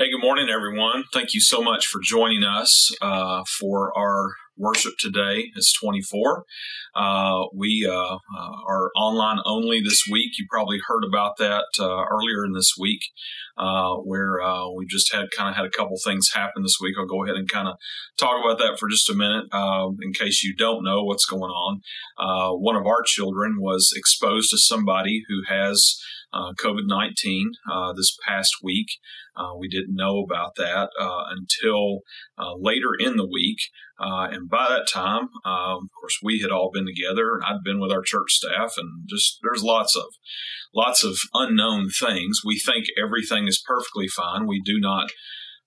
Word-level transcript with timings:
Hey, 0.00 0.10
good 0.10 0.22
morning, 0.22 0.48
everyone. 0.48 1.04
Thank 1.12 1.34
you 1.34 1.42
so 1.42 1.60
much 1.60 1.86
for 1.86 2.00
joining 2.02 2.42
us 2.42 2.90
uh, 3.02 3.42
for 3.58 3.92
our 3.94 4.30
worship 4.56 4.94
today. 4.98 5.50
It's 5.54 5.78
24. 5.78 6.44
Uh, 6.96 7.44
we 7.54 7.86
uh, 7.86 8.14
uh, 8.14 8.18
are 8.66 8.90
online 8.96 9.40
only 9.44 9.82
this 9.82 10.04
week. 10.10 10.38
You 10.38 10.46
probably 10.50 10.78
heard 10.86 11.04
about 11.06 11.36
that 11.36 11.66
uh, 11.78 12.04
earlier 12.10 12.46
in 12.46 12.52
this 12.54 12.72
week, 12.80 13.00
uh, 13.58 13.96
where 13.96 14.38
we 14.74 14.86
just 14.88 15.12
had 15.12 15.26
kind 15.36 15.50
of 15.50 15.56
had 15.56 15.66
a 15.66 15.76
couple 15.76 15.98
things 16.02 16.30
happen 16.32 16.62
this 16.62 16.78
week. 16.80 16.94
I'll 16.98 17.04
go 17.04 17.22
ahead 17.24 17.36
and 17.36 17.46
kind 17.46 17.68
of 17.68 17.74
talk 18.18 18.42
about 18.42 18.56
that 18.56 18.78
for 18.78 18.88
just 18.88 19.10
a 19.10 19.14
minute, 19.14 19.44
in 20.00 20.14
case 20.14 20.42
you 20.42 20.56
don't 20.56 20.82
know 20.82 21.04
what's 21.04 21.26
going 21.26 21.42
on. 21.42 21.82
one 22.58 22.76
of 22.76 22.86
our 22.86 23.02
children 23.04 23.56
was 23.60 23.92
exposed 23.94 24.48
to 24.48 24.56
somebody 24.56 25.24
who 25.28 25.42
has 25.54 26.00
uh, 26.32 26.52
COVID 26.62 26.86
19 26.86 27.52
uh, 27.70 27.92
this 27.92 28.16
past 28.26 28.52
week. 28.62 28.88
Uh, 29.36 29.56
we 29.58 29.68
didn't 29.68 29.94
know 29.94 30.20
about 30.20 30.54
that 30.56 30.90
uh, 30.98 31.24
until 31.30 32.00
uh, 32.38 32.54
later 32.56 32.90
in 32.98 33.16
the 33.16 33.28
week. 33.28 33.58
Uh, 33.98 34.28
and 34.30 34.48
by 34.48 34.66
that 34.68 34.88
time, 34.92 35.28
um, 35.44 35.84
of 35.84 35.90
course, 36.00 36.18
we 36.22 36.40
had 36.40 36.50
all 36.50 36.70
been 36.72 36.86
together 36.86 37.34
and 37.34 37.44
I'd 37.44 37.62
been 37.64 37.80
with 37.80 37.92
our 37.92 38.02
church 38.02 38.32
staff 38.32 38.74
and 38.76 39.06
just 39.08 39.38
there's 39.42 39.62
lots 39.62 39.94
of 39.94 40.04
lots 40.74 41.04
of 41.04 41.16
unknown 41.34 41.90
things. 41.90 42.40
We 42.44 42.58
think 42.58 42.86
everything 43.02 43.46
is 43.46 43.62
perfectly 43.64 44.08
fine. 44.08 44.46
We 44.46 44.62
do 44.64 44.78
not 44.80 45.10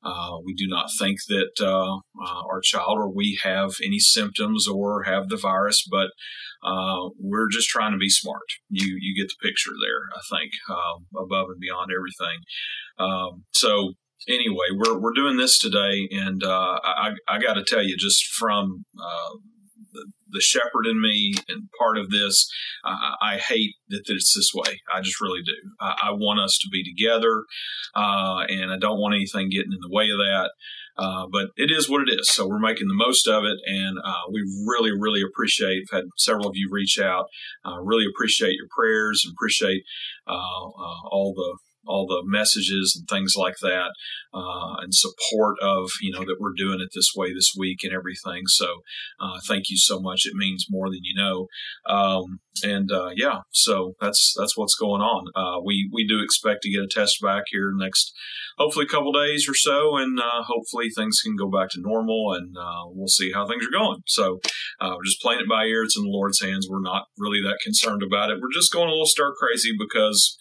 uh, 0.04 0.38
we 0.44 0.54
do 0.54 0.68
not 0.68 0.90
think 1.00 1.20
that 1.30 1.62
uh, 1.62 1.98
uh, 1.98 2.42
our 2.52 2.62
child 2.62 2.98
or 2.98 3.10
we 3.10 3.40
have 3.44 3.72
any 3.84 4.00
symptoms 4.00 4.68
or 4.68 5.04
have 5.04 5.30
the 5.30 5.38
virus, 5.38 5.86
but 5.90 6.10
uh, 6.64 7.10
we're 7.20 7.50
just 7.50 7.70
trying 7.70 7.92
to 7.92 7.98
be 7.98 8.10
smart. 8.10 8.44
You 8.70 8.98
you 9.00 9.22
get 9.22 9.30
the 9.30 9.48
picture 9.48 9.72
there, 9.82 10.10
I 10.16 10.38
think, 10.38 10.52
um, 10.70 11.06
above 11.24 11.48
and 11.50 11.60
beyond 11.60 11.92
everything. 11.92 12.40
Um, 13.00 13.44
so 13.54 13.94
anyway, 14.28 14.68
we're 14.74 15.00
we're 15.00 15.14
doing 15.14 15.38
this 15.38 15.58
today, 15.58 16.08
and 16.12 16.44
uh, 16.44 16.80
I 16.84 17.12
I 17.28 17.40
got 17.40 17.54
to 17.54 17.64
tell 17.64 17.84
you, 17.84 17.98
just 17.98 18.26
from 18.34 18.86
uh, 19.00 19.38
the, 19.94 20.42
shepherd 20.42 20.88
in 20.90 21.00
me 21.00 21.34
and 21.48 21.70
part 21.80 21.98
of 21.98 22.10
this. 22.10 22.52
Uh, 22.84 23.12
I 23.22 23.38
hate 23.38 23.76
that 23.90 24.04
it's 24.08 24.34
this 24.34 24.52
way. 24.54 24.82
I 24.94 25.00
just 25.02 25.22
really 25.22 25.42
do. 25.42 25.54
I, 25.80 25.96
I 26.06 26.12
want 26.12 26.40
us 26.40 26.58
to 26.62 26.70
be 26.70 26.84
together, 26.84 27.44
uh, 27.96 28.44
and 28.50 28.72
I 28.72 28.78
don't 28.78 29.00
want 29.00 29.16
anything 29.16 29.50
getting 29.50 29.72
in 29.72 29.80
the 29.82 29.96
way 29.96 30.10
of 30.10 30.18
that. 30.18 30.52
Uh, 30.98 31.26
but 31.32 31.48
it 31.56 31.72
is 31.72 31.90
what 31.90 32.08
it 32.08 32.20
is. 32.20 32.30
So 32.30 32.48
we're 32.48 32.60
making 32.60 32.88
the 32.88 32.94
most 32.94 33.28
of 33.28 33.44
it, 33.46 33.58
and 33.66 33.98
uh, 34.04 34.30
we 34.32 34.42
really, 34.68 34.92
really 34.92 35.22
appreciate. 35.22 35.84
Had 35.92 36.04
several 36.18 36.48
of 36.48 36.56
you 36.56 36.70
reach 36.72 37.00
out. 37.00 37.26
Uh, 37.66 37.80
really 37.82 38.06
appreciate 38.06 38.54
your 38.54 38.68
prayers 38.76 39.24
and 39.26 39.34
appreciate 39.34 39.84
uh, 40.28 40.34
all 40.34 41.34
the 41.36 41.58
all 41.86 42.08
the 42.08 42.24
messages 42.26 42.96
and 42.98 43.08
things 43.08 43.34
like 43.36 43.56
that, 43.62 43.92
uh, 44.34 44.76
and 44.82 44.94
support 44.94 45.58
of 45.62 45.90
you 46.02 46.12
know 46.12 46.24
that 46.26 46.38
we're 46.40 46.54
doing 46.56 46.80
it 46.82 46.90
this 46.94 47.12
way 47.16 47.34
this 47.34 47.54
week 47.58 47.80
and 47.84 47.94
everything. 47.94 48.44
So 48.48 48.82
uh, 49.20 49.40
thank 49.48 49.70
you 49.70 49.78
so 49.78 50.00
much. 50.00 50.26
It 50.26 50.34
means 50.36 50.68
more 50.70 50.90
than 50.90 51.02
you 51.04 51.16
know. 51.16 51.48
Um, 51.86 52.40
and 52.64 52.92
uh, 52.92 53.10
yeah, 53.16 53.42
so 53.52 53.96
that's 54.00 54.34
that's 54.38 54.58
what's 54.58 54.76
going 54.76 55.02
on. 55.02 55.28
Uh, 55.36 55.62
we 55.64 55.90
we 55.92 56.08
do 56.08 56.22
expect 56.24 56.62
to 56.64 56.72
get 56.72 56.84
a 56.84 56.88
test 56.88 57.22
back 57.22 57.44
here 57.48 57.72
next, 57.76 58.14
hopefully 58.58 58.86
a 58.86 58.92
couple 58.92 59.12
days 59.12 59.48
or 59.50 59.56
so, 59.56 59.98
and 59.98 60.20
uh, 60.20 60.44
hopefully 60.44 60.90
things 60.90 61.20
can 61.24 61.36
go 61.36 61.50
back 61.50 61.70
to 61.72 61.82
normal, 61.82 62.34
and 62.34 62.56
uh, 62.58 62.84
we'll 62.88 63.08
see 63.08 63.32
how 63.32 63.48
things 63.48 63.66
are 63.66 63.78
going. 63.78 64.02
So 64.08 64.40
we're 64.82 65.06
just 65.06 65.22
playing 65.22 65.42
it 65.42 65.50
by 65.50 65.66
ear. 65.66 65.84
It's 65.84 65.98
in 65.98 66.04
the 66.04 66.10
Lord's 66.10 66.42
hands. 66.42 66.68
We're 66.70 66.82
not 66.82 67.08
really 67.18 67.42
that 67.42 67.60
concerned 67.64 68.04
about 68.04 68.30
it. 68.30 68.40
We're 68.42 68.54
just 68.54 68.72
going 68.72 68.88
a 68.88 68.92
little 68.92 69.06
stir 69.06 69.34
crazy 69.34 69.72
because 69.78 70.38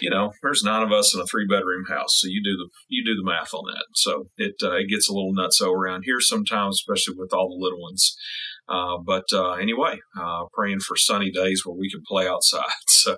you 0.00 0.10
know, 0.10 0.32
there's 0.42 0.62
nine 0.64 0.82
of 0.82 0.92
us 0.92 1.14
in 1.14 1.20
a 1.20 1.26
three 1.26 1.46
bedroom 1.46 1.84
house, 1.88 2.20
so 2.20 2.28
you 2.28 2.42
do 2.42 2.56
the 2.56 2.68
you 2.88 3.04
do 3.04 3.14
the 3.14 3.24
math 3.24 3.52
on 3.52 3.64
that. 3.66 3.84
So 3.94 4.28
it 4.36 4.54
uh, 4.62 4.76
it 4.76 4.88
gets 4.88 5.08
a 5.08 5.12
little 5.12 5.34
nutso 5.34 5.72
around 5.72 6.02
here 6.04 6.20
sometimes, 6.20 6.80
especially 6.80 7.14
with 7.18 7.32
all 7.32 7.48
the 7.48 7.62
little 7.62 7.80
ones. 7.80 8.16
Uh, 8.68 8.96
but 9.04 9.24
uh, 9.32 9.52
anyway, 9.52 9.98
uh, 10.18 10.44
praying 10.54 10.80
for 10.80 10.96
sunny 10.96 11.30
days 11.30 11.62
where 11.64 11.76
we 11.76 11.90
can 11.90 12.02
play 12.06 12.26
outside. 12.26 12.62
So 13.02 13.16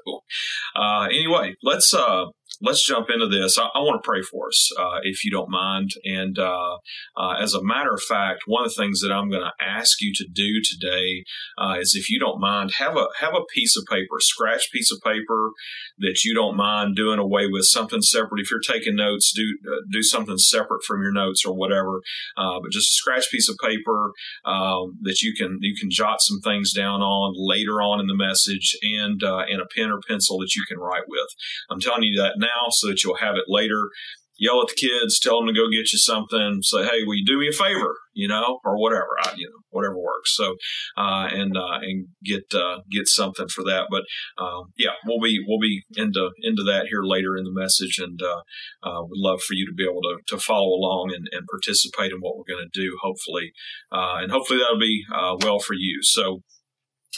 uh, 0.75 1.09
anyway, 1.11 1.57
let's 1.63 1.93
uh, 1.93 2.25
let's 2.61 2.85
jump 2.85 3.09
into 3.11 3.27
this. 3.27 3.59
I, 3.59 3.69
I 3.75 3.81
want 3.81 4.03
to 4.03 4.07
pray 4.07 4.23
for 4.23 4.49
us, 4.49 4.71
uh, 4.79 5.01
if 5.03 5.25
you 5.25 5.31
don't 5.31 5.51
mind. 5.51 5.91
And 6.05 6.39
uh, 6.39 6.79
uh, 7.17 7.35
as 7.41 7.55
a 7.55 7.63
matter 7.63 7.93
of 7.93 8.03
fact, 8.03 8.43
one 8.47 8.65
of 8.65 8.71
the 8.75 8.83
things 8.83 9.01
that 9.01 9.13
I'm 9.13 9.31
going 9.31 9.43
to 9.43 9.65
ask 9.65 10.01
you 10.01 10.13
to 10.15 10.27
do 10.33 10.61
today 10.63 11.25
uh, 11.59 11.77
is, 11.81 11.95
if 11.95 12.11
you 12.11 12.19
don't 12.19 12.41
mind, 12.41 12.73
have 12.79 12.97
a 12.97 13.07
have 13.21 13.35
a 13.35 13.45
piece 13.55 13.77
of 13.77 13.85
paper, 13.91 14.17
scratch 14.19 14.71
piece 14.73 14.93
of 14.93 15.01
paper 15.03 15.51
that 15.99 16.25
you 16.25 16.35
don't 16.35 16.57
mind 16.57 16.97
doing 16.97 17.19
away 17.19 17.47
with, 17.47 17.65
something 17.65 18.03
separate. 18.03 18.41
If 18.41 18.51
you're 18.51 18.61
taking 18.61 18.97
notes, 18.97 19.33
do 19.35 19.57
uh, 19.67 19.81
do 19.91 20.03
something 20.03 20.39
separate 20.39 20.85
from 20.87 21.03
your 21.03 21.13
notes 21.13 21.45
or 21.45 21.55
whatever. 21.55 22.01
Uh, 22.37 22.61
but 22.61 22.73
just 22.73 22.91
a 22.91 22.95
scratch 22.95 23.31
piece 23.31 23.49
of 23.49 23.57
paper 23.63 24.13
um, 24.45 24.99
that 25.03 25.23
you 25.23 25.35
can 25.37 25.59
you 25.61 25.75
can 25.79 25.91
jot 25.91 26.21
some 26.21 26.41
things 26.41 26.73
down 26.73 27.01
on 27.01 27.35
later 27.37 27.83
on 27.83 28.01
in 28.01 28.07
the 28.07 28.17
message, 28.17 28.77
and 28.83 29.23
and 29.23 29.61
a 29.61 29.67
pen 29.77 29.91
or 29.91 30.01
pencil 30.07 30.39
that 30.39 30.55
you 30.55 30.65
can 30.69 30.79
write 30.79 31.09
with. 31.09 31.29
I'm 31.71 31.81
telling 31.81 32.03
you 32.03 32.21
that 32.21 32.35
now 32.45 32.69
so 32.71 32.89
that 32.89 33.03
you'll 33.03 33.17
have 33.17 33.37
it 33.37 33.49
later. 33.49 33.91
Yell 34.37 34.63
at 34.63 34.67
the 34.67 34.75
kids, 34.75 35.21
tell 35.21 35.39
them 35.39 35.47
to 35.47 35.55
go 35.55 35.71
get 35.71 35.93
you 35.93 35.99
something. 35.99 36.59
Say, 36.63 36.83
hey, 36.83 37.05
will 37.07 37.15
you 37.15 37.25
do 37.25 37.39
me 37.39 37.47
a 37.47 37.53
favor? 37.53 37.95
You 38.15 38.27
know, 38.27 38.59
or 38.65 38.77
whatever. 38.81 39.11
I, 39.23 39.33
you 39.37 39.47
know, 39.47 39.61
whatever 39.71 39.97
works. 39.97 40.35
So, 40.35 40.57
uh, 40.97 41.29
and 41.31 41.57
uh, 41.57 41.79
and 41.83 42.09
get 42.25 42.43
uh, 42.53 42.79
get 42.91 43.07
something 43.07 43.47
for 43.47 43.63
that. 43.63 43.87
But 43.91 44.03
um, 44.43 44.73
yeah, 44.77 44.95
we'll 45.07 45.21
be 45.21 45.39
we'll 45.47 45.61
be 45.61 45.85
into 45.97 46.31
into 46.43 46.65
that 46.65 46.87
here 46.91 47.05
later 47.05 47.37
in 47.37 47.45
the 47.45 47.53
message, 47.53 47.99
and 47.99 48.21
uh, 48.21 48.43
uh, 48.83 49.03
would 49.03 49.23
love 49.29 49.41
for 49.41 49.55
you 49.55 49.67
to 49.67 49.73
be 49.73 49.85
able 49.85 50.03
to 50.03 50.17
to 50.27 50.39
follow 50.43 50.75
along 50.75 51.13
and, 51.15 51.29
and 51.31 51.47
participate 51.49 52.11
in 52.11 52.19
what 52.19 52.37
we're 52.37 52.53
going 52.53 52.67
to 52.67 52.81
do. 52.81 52.91
Hopefully, 53.03 53.53
uh, 53.93 54.19
and 54.19 54.33
hopefully 54.33 54.59
that'll 54.59 54.81
be 54.81 55.05
well 55.47 55.61
for 55.61 55.75
you. 55.75 56.01
So. 56.03 56.43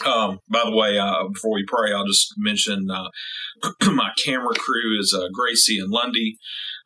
Um, 0.04 0.40
by 0.48 0.62
the 0.64 0.76
way, 0.76 0.98
uh, 0.98 1.28
before 1.28 1.54
we 1.54 1.64
pray, 1.66 1.92
I'll 1.92 2.06
just 2.06 2.34
mention 2.36 2.88
uh, 2.90 3.08
my 3.92 4.10
camera 4.22 4.54
crew 4.54 4.98
is 4.98 5.16
uh, 5.16 5.28
Gracie 5.32 5.78
and 5.78 5.90
Lundy 5.90 6.38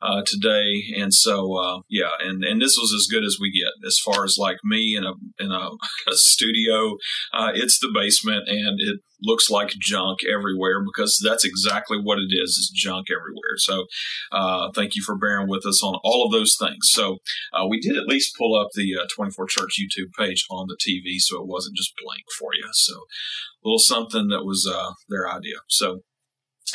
uh, 0.03 0.23
today, 0.25 0.83
and 0.97 1.13
so 1.13 1.57
uh, 1.57 1.81
yeah, 1.89 2.11
and 2.21 2.45
and 2.45 2.61
this 2.61 2.77
was 2.81 2.93
as 2.95 3.09
good 3.11 3.25
as 3.25 3.39
we 3.41 3.51
get 3.53 3.71
as 3.87 3.99
far 3.99 4.25
as 4.25 4.37
like 4.39 4.59
me 4.65 4.97
in 4.97 5.05
a 5.05 5.13
in 5.39 5.53
a, 5.53 5.71
a 6.09 6.13
studio. 6.15 6.97
Uh, 7.33 7.53
it's 7.55 7.79
the 7.79 7.91
basement, 7.95 8.49
and 8.49 8.79
it 8.81 9.01
looks 9.23 9.51
like 9.51 9.71
junk 9.79 10.21
everywhere 10.25 10.83
because 10.85 11.21
that's 11.25 11.45
exactly 11.45 11.99
what 12.03 12.19
it 12.19 12.33
is 12.33 12.51
is 12.51 12.73
junk 12.75 13.09
everywhere. 13.11 13.57
So 13.57 13.87
uh, 14.33 14.71
thank 14.75 14.97
you 14.97 15.03
for 15.03 15.17
bearing 15.17 15.49
with 15.49 15.67
us 15.67 15.83
on 15.83 15.99
all 16.03 16.25
of 16.25 16.33
those 16.33 16.57
things. 16.59 16.89
So 16.91 17.19
uh, 17.53 17.67
we 17.69 17.81
did 17.81 17.97
at 17.97 18.07
least 18.07 18.37
pull 18.37 18.59
up 18.59 18.69
the 18.75 18.97
uh, 19.01 19.07
24 19.15 19.47
church 19.49 19.79
youtube 19.81 20.11
page 20.19 20.45
on 20.51 20.67
the 20.69 20.77
tv 20.77 21.19
so 21.19 21.41
it 21.41 21.47
wasn't 21.47 21.77
just 21.77 21.93
blank 22.03 22.25
for 22.39 22.51
you. 22.55 22.69
So 22.73 22.95
a 22.95 23.63
little 23.65 23.79
something 23.79 24.29
that 24.29 24.45
was 24.45 24.69
uh, 24.71 24.93
their 25.09 25.29
idea. 25.29 25.57
So 25.69 26.01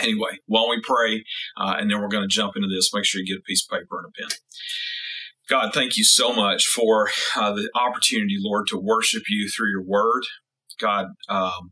Anyway, 0.01 0.39
while 0.45 0.69
we 0.69 0.81
pray, 0.81 1.23
uh, 1.57 1.75
and 1.77 1.89
then 1.89 2.01
we're 2.01 2.07
going 2.07 2.23
to 2.23 2.33
jump 2.33 2.55
into 2.55 2.67
this, 2.67 2.91
make 2.93 3.05
sure 3.05 3.21
you 3.21 3.35
get 3.35 3.39
a 3.39 3.43
piece 3.43 3.65
of 3.65 3.77
paper 3.77 3.99
and 3.99 4.07
a 4.07 4.21
pen. 4.21 4.37
God, 5.47 5.73
thank 5.73 5.95
you 5.95 6.03
so 6.03 6.33
much 6.33 6.65
for 6.65 7.09
uh, 7.35 7.53
the 7.53 7.69
opportunity, 7.75 8.37
Lord, 8.39 8.67
to 8.67 8.77
worship 8.77 9.23
you 9.29 9.47
through 9.49 9.69
your 9.69 9.83
word. 9.83 10.23
God, 10.79 11.07
um, 11.29 11.71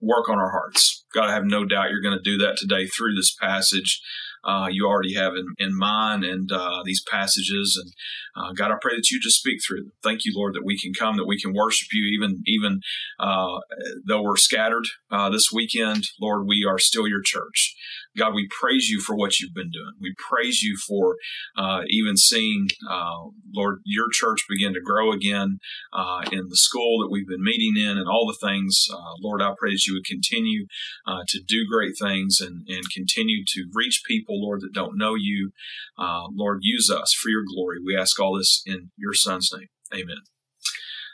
work 0.00 0.28
on 0.28 0.38
our 0.38 0.50
hearts. 0.50 1.04
God, 1.14 1.28
I 1.28 1.32
have 1.32 1.44
no 1.44 1.64
doubt 1.64 1.90
you're 1.90 2.02
going 2.02 2.18
to 2.18 2.30
do 2.30 2.38
that 2.38 2.56
today 2.58 2.86
through 2.86 3.14
this 3.14 3.34
passage 3.34 4.00
uh, 4.44 4.68
you 4.70 4.86
already 4.86 5.14
have 5.14 5.34
in, 5.34 5.46
in 5.58 5.76
mind 5.76 6.24
and 6.24 6.50
uh, 6.52 6.82
these 6.84 7.02
passages. 7.10 7.80
And 7.82 7.92
uh, 8.36 8.52
God, 8.52 8.70
I 8.70 8.76
pray 8.80 8.96
that 8.96 9.10
you 9.10 9.20
just 9.20 9.38
speak 9.38 9.58
through 9.66 9.82
them. 9.82 9.92
Thank 10.02 10.24
you, 10.24 10.32
Lord, 10.36 10.54
that 10.54 10.64
we 10.64 10.78
can 10.78 10.92
come, 10.92 11.16
that 11.16 11.26
we 11.26 11.40
can 11.40 11.52
worship 11.54 11.88
you, 11.92 12.06
even 12.06 12.42
even 12.46 12.80
uh, 13.18 13.60
though 14.06 14.22
we're 14.22 14.36
scattered 14.36 14.86
uh, 15.10 15.30
this 15.30 15.48
weekend. 15.52 16.04
Lord, 16.20 16.46
we 16.46 16.66
are 16.68 16.78
still 16.78 17.06
your 17.06 17.22
church. 17.22 17.74
God, 18.16 18.34
we 18.34 18.48
praise 18.60 18.88
you 18.88 19.00
for 19.00 19.14
what 19.16 19.38
you've 19.38 19.54
been 19.54 19.70
doing. 19.70 19.92
We 20.00 20.14
praise 20.18 20.62
you 20.62 20.76
for 20.76 21.16
uh, 21.56 21.82
even 21.88 22.16
seeing, 22.16 22.68
uh, 22.88 23.28
Lord, 23.54 23.80
your 23.84 24.06
church 24.12 24.40
begin 24.48 24.74
to 24.74 24.80
grow 24.80 25.12
again 25.12 25.58
uh, 25.92 26.22
in 26.32 26.48
the 26.48 26.56
school 26.56 27.00
that 27.00 27.10
we've 27.10 27.28
been 27.28 27.42
meeting 27.42 27.74
in 27.76 27.98
and 27.98 28.08
all 28.08 28.26
the 28.26 28.46
things. 28.46 28.86
Uh, 28.92 29.14
Lord, 29.20 29.40
I 29.40 29.52
pray 29.58 29.70
that 29.70 29.86
you 29.86 29.94
would 29.94 30.04
continue 30.04 30.66
uh, 31.06 31.22
to 31.28 31.40
do 31.46 31.66
great 31.70 31.94
things 32.00 32.38
and, 32.40 32.66
and 32.68 32.82
continue 32.92 33.44
to 33.46 33.70
reach 33.72 34.02
people, 34.06 34.42
Lord, 34.42 34.60
that 34.62 34.74
don't 34.74 34.98
know 34.98 35.14
you. 35.14 35.52
Uh, 35.98 36.24
Lord, 36.32 36.60
use 36.62 36.90
us 36.90 37.14
for 37.14 37.28
your 37.28 37.44
glory. 37.54 37.78
We 37.84 37.96
ask 37.96 38.18
all 38.18 38.36
this 38.36 38.62
in 38.66 38.90
your 38.96 39.14
son's 39.14 39.50
name. 39.56 39.68
Amen. 39.94 40.22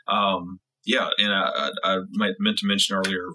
Um, 0.09 0.61
yeah, 0.87 1.09
and 1.19 1.33
I, 1.35 1.71
I, 1.83 1.97
I, 1.97 1.99
meant 2.39 2.59
to 2.59 2.67
mention 2.67 2.95
earlier, 2.95 3.27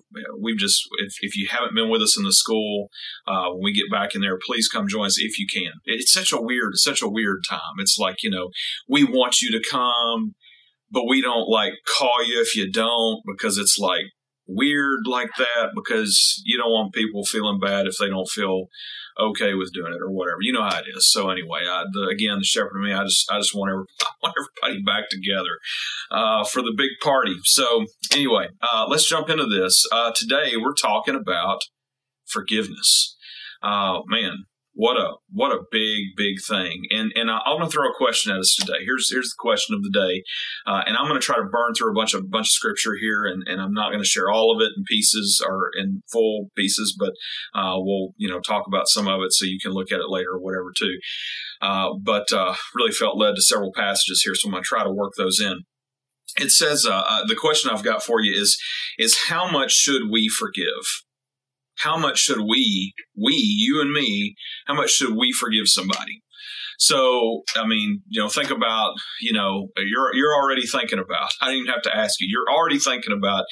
we've 0.41 0.57
just 0.57 0.87
if, 0.99 1.15
if 1.19 1.35
you 1.35 1.49
haven't 1.49 1.75
been 1.75 1.89
with 1.89 2.01
us 2.01 2.17
in 2.17 2.23
the 2.23 2.31
school, 2.31 2.87
uh, 3.27 3.49
when 3.49 3.61
we 3.61 3.73
get 3.73 3.91
back 3.91 4.15
in 4.15 4.21
there, 4.21 4.39
please 4.41 4.69
come 4.69 4.87
join 4.87 5.07
us 5.07 5.19
if 5.19 5.37
you 5.37 5.45
can. 5.53 5.73
It's 5.83 6.13
such 6.13 6.31
a 6.31 6.41
weird, 6.41 6.75
such 6.75 7.01
a 7.01 7.09
weird 7.09 7.43
time. 7.47 7.75
It's 7.79 7.97
like 7.99 8.23
you 8.23 8.29
know, 8.29 8.51
we 8.87 9.03
want 9.03 9.41
you 9.41 9.51
to 9.51 9.69
come, 9.69 10.35
but 10.89 11.09
we 11.09 11.21
don't 11.21 11.49
like 11.49 11.73
call 11.97 12.25
you 12.25 12.41
if 12.41 12.55
you 12.55 12.71
don't 12.71 13.21
because 13.27 13.57
it's 13.57 13.77
like 13.77 14.05
weird 14.47 15.01
like 15.05 15.31
that 15.37 15.71
because 15.75 16.41
you 16.45 16.57
don't 16.57 16.71
want 16.71 16.93
people 16.93 17.25
feeling 17.25 17.59
bad 17.59 17.85
if 17.85 17.95
they 17.99 18.07
don't 18.07 18.29
feel 18.29 18.67
okay 19.21 19.53
with 19.53 19.71
doing 19.73 19.93
it 19.93 20.01
or 20.01 20.11
whatever. 20.11 20.39
You 20.41 20.53
know 20.53 20.63
how 20.63 20.79
it 20.79 20.85
is. 20.95 21.11
So 21.11 21.29
anyway, 21.29 21.61
I, 21.69 21.83
the, 21.91 22.09
again, 22.11 22.39
the 22.39 22.43
shepherd 22.43 22.71
and 22.75 22.83
me, 22.83 22.93
I 22.93 23.03
just 23.03 23.31
I 23.31 23.39
just 23.39 23.55
want, 23.55 23.71
every, 23.71 23.85
I 24.01 24.11
want 24.21 24.35
everybody 24.37 24.83
back 24.83 25.09
together 25.09 25.59
uh, 26.11 26.43
for 26.43 26.61
the 26.61 26.73
big 26.75 26.91
party. 27.01 27.35
So 27.43 27.85
anyway, 28.13 28.49
uh, 28.61 28.85
let's 28.87 29.07
jump 29.07 29.29
into 29.29 29.45
this. 29.45 29.85
Uh, 29.91 30.11
today 30.15 30.53
we're 30.57 30.73
talking 30.73 31.15
about 31.15 31.61
forgiveness. 32.25 33.15
Uh, 33.61 33.99
man, 34.07 34.45
what 34.73 34.97
a 34.97 35.15
what 35.29 35.51
a 35.51 35.63
big 35.71 36.15
big 36.15 36.37
thing. 36.47 36.83
And 36.91 37.11
and 37.15 37.29
I, 37.29 37.39
am 37.45 37.57
going 37.57 37.69
to 37.69 37.71
throw 37.71 37.89
a 37.89 37.97
question 37.97 38.31
at 38.31 38.39
us 38.39 38.55
today. 38.57 38.83
Here's 38.85 39.09
here's 39.11 39.29
the 39.29 39.39
question 39.39 39.75
of 39.75 39.83
the 39.83 39.91
day. 39.91 40.23
Uh, 40.65 40.81
and 40.85 40.95
i'm 40.97 41.07
going 41.07 41.19
to 41.19 41.25
try 41.25 41.35
to 41.35 41.43
burn 41.43 41.73
through 41.73 41.91
a 41.91 41.93
bunch 41.93 42.13
of 42.13 42.29
bunch 42.29 42.47
of 42.47 42.51
scripture 42.51 42.95
here 42.99 43.25
and, 43.25 43.43
and 43.47 43.61
i'm 43.61 43.73
not 43.73 43.89
going 43.89 44.01
to 44.01 44.07
share 44.07 44.29
all 44.29 44.55
of 44.55 44.61
it 44.61 44.71
in 44.77 44.83
pieces 44.85 45.43
or 45.45 45.71
in 45.77 46.01
full 46.11 46.49
pieces 46.55 46.95
but 46.97 47.11
uh, 47.59 47.75
we'll 47.75 48.13
you 48.17 48.29
know 48.29 48.39
talk 48.39 48.65
about 48.67 48.87
some 48.87 49.07
of 49.07 49.21
it 49.21 49.33
so 49.33 49.45
you 49.45 49.59
can 49.61 49.71
look 49.71 49.91
at 49.91 49.99
it 49.99 50.09
later 50.09 50.31
or 50.33 50.41
whatever 50.41 50.71
too. 50.75 50.97
Uh, 51.61 51.89
but 52.01 52.31
uh, 52.31 52.55
really 52.75 52.91
felt 52.91 53.17
led 53.17 53.35
to 53.35 53.41
several 53.41 53.71
passages 53.75 54.21
here 54.23 54.35
so 54.35 54.47
i'm 54.47 54.51
going 54.51 54.63
to 54.63 54.67
try 54.67 54.83
to 54.83 54.91
work 54.91 55.13
those 55.17 55.39
in. 55.39 55.61
It 56.37 56.51
says 56.51 56.85
uh, 56.85 57.03
uh, 57.07 57.25
the 57.27 57.35
question 57.35 57.71
i've 57.71 57.83
got 57.83 58.03
for 58.03 58.21
you 58.21 58.39
is 58.39 58.57
is 58.97 59.25
how 59.27 59.49
much 59.51 59.73
should 59.73 60.03
we 60.09 60.29
forgive 60.29 61.03
how 61.79 61.97
much 61.97 62.19
should 62.19 62.41
we, 62.41 62.93
we, 63.15 63.33
you 63.33 63.81
and 63.81 63.91
me, 63.91 64.35
how 64.67 64.73
much 64.73 64.91
should 64.91 65.15
we 65.15 65.31
forgive 65.31 65.67
somebody? 65.67 66.21
So, 66.81 67.43
I 67.55 67.67
mean, 67.67 68.01
you 68.07 68.19
know, 68.19 68.27
think 68.27 68.49
about, 68.49 68.95
you 69.21 69.33
know, 69.33 69.67
you're 69.77 70.15
you're 70.15 70.33
already 70.33 70.65
thinking 70.65 70.97
about. 70.97 71.29
I 71.39 71.45
didn't 71.51 71.61
even 71.61 71.73
have 71.73 71.83
to 71.83 71.95
ask 71.95 72.19
you. 72.19 72.27
You're 72.27 72.51
already 72.51 72.79
thinking 72.79 73.13
about 73.15 73.45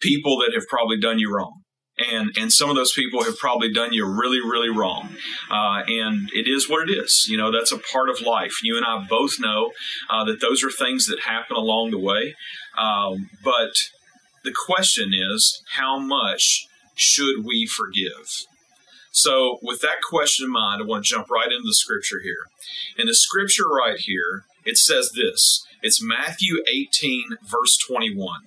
people 0.00 0.38
that 0.38 0.52
have 0.52 0.66
probably 0.66 0.98
done 0.98 1.20
you 1.20 1.32
wrong, 1.32 1.62
and 2.10 2.30
and 2.36 2.52
some 2.52 2.70
of 2.70 2.74
those 2.74 2.90
people 2.90 3.22
have 3.22 3.38
probably 3.38 3.72
done 3.72 3.92
you 3.92 4.04
really 4.04 4.40
really 4.40 4.68
wrong, 4.68 5.10
uh, 5.48 5.84
and 5.86 6.28
it 6.34 6.48
is 6.48 6.68
what 6.68 6.90
it 6.90 6.92
is. 6.92 7.26
You 7.28 7.38
know, 7.38 7.52
that's 7.52 7.70
a 7.70 7.78
part 7.78 8.10
of 8.10 8.20
life. 8.20 8.54
You 8.64 8.76
and 8.76 8.84
I 8.84 9.06
both 9.08 9.38
know 9.38 9.70
uh, 10.10 10.24
that 10.24 10.40
those 10.40 10.64
are 10.64 10.70
things 10.72 11.06
that 11.06 11.20
happen 11.20 11.56
along 11.56 11.92
the 11.92 12.00
way, 12.00 12.34
um, 12.76 13.30
but 13.44 13.70
the 14.42 14.52
question 14.66 15.12
is, 15.14 15.62
how 15.76 16.00
much 16.00 16.66
should 16.94 17.44
we 17.44 17.66
forgive? 17.66 18.46
So, 19.10 19.58
with 19.62 19.80
that 19.82 20.00
question 20.08 20.46
in 20.46 20.52
mind, 20.52 20.80
I 20.82 20.86
want 20.86 21.04
to 21.04 21.10
jump 21.10 21.30
right 21.30 21.52
into 21.52 21.66
the 21.66 21.74
scripture 21.74 22.20
here. 22.22 22.46
In 22.96 23.06
the 23.06 23.14
scripture 23.14 23.68
right 23.68 23.98
here, 23.98 24.44
it 24.64 24.78
says 24.78 25.10
this 25.14 25.66
it's 25.82 26.02
Matthew 26.02 26.62
18, 26.66 27.38
verse 27.44 27.76
21. 27.86 28.42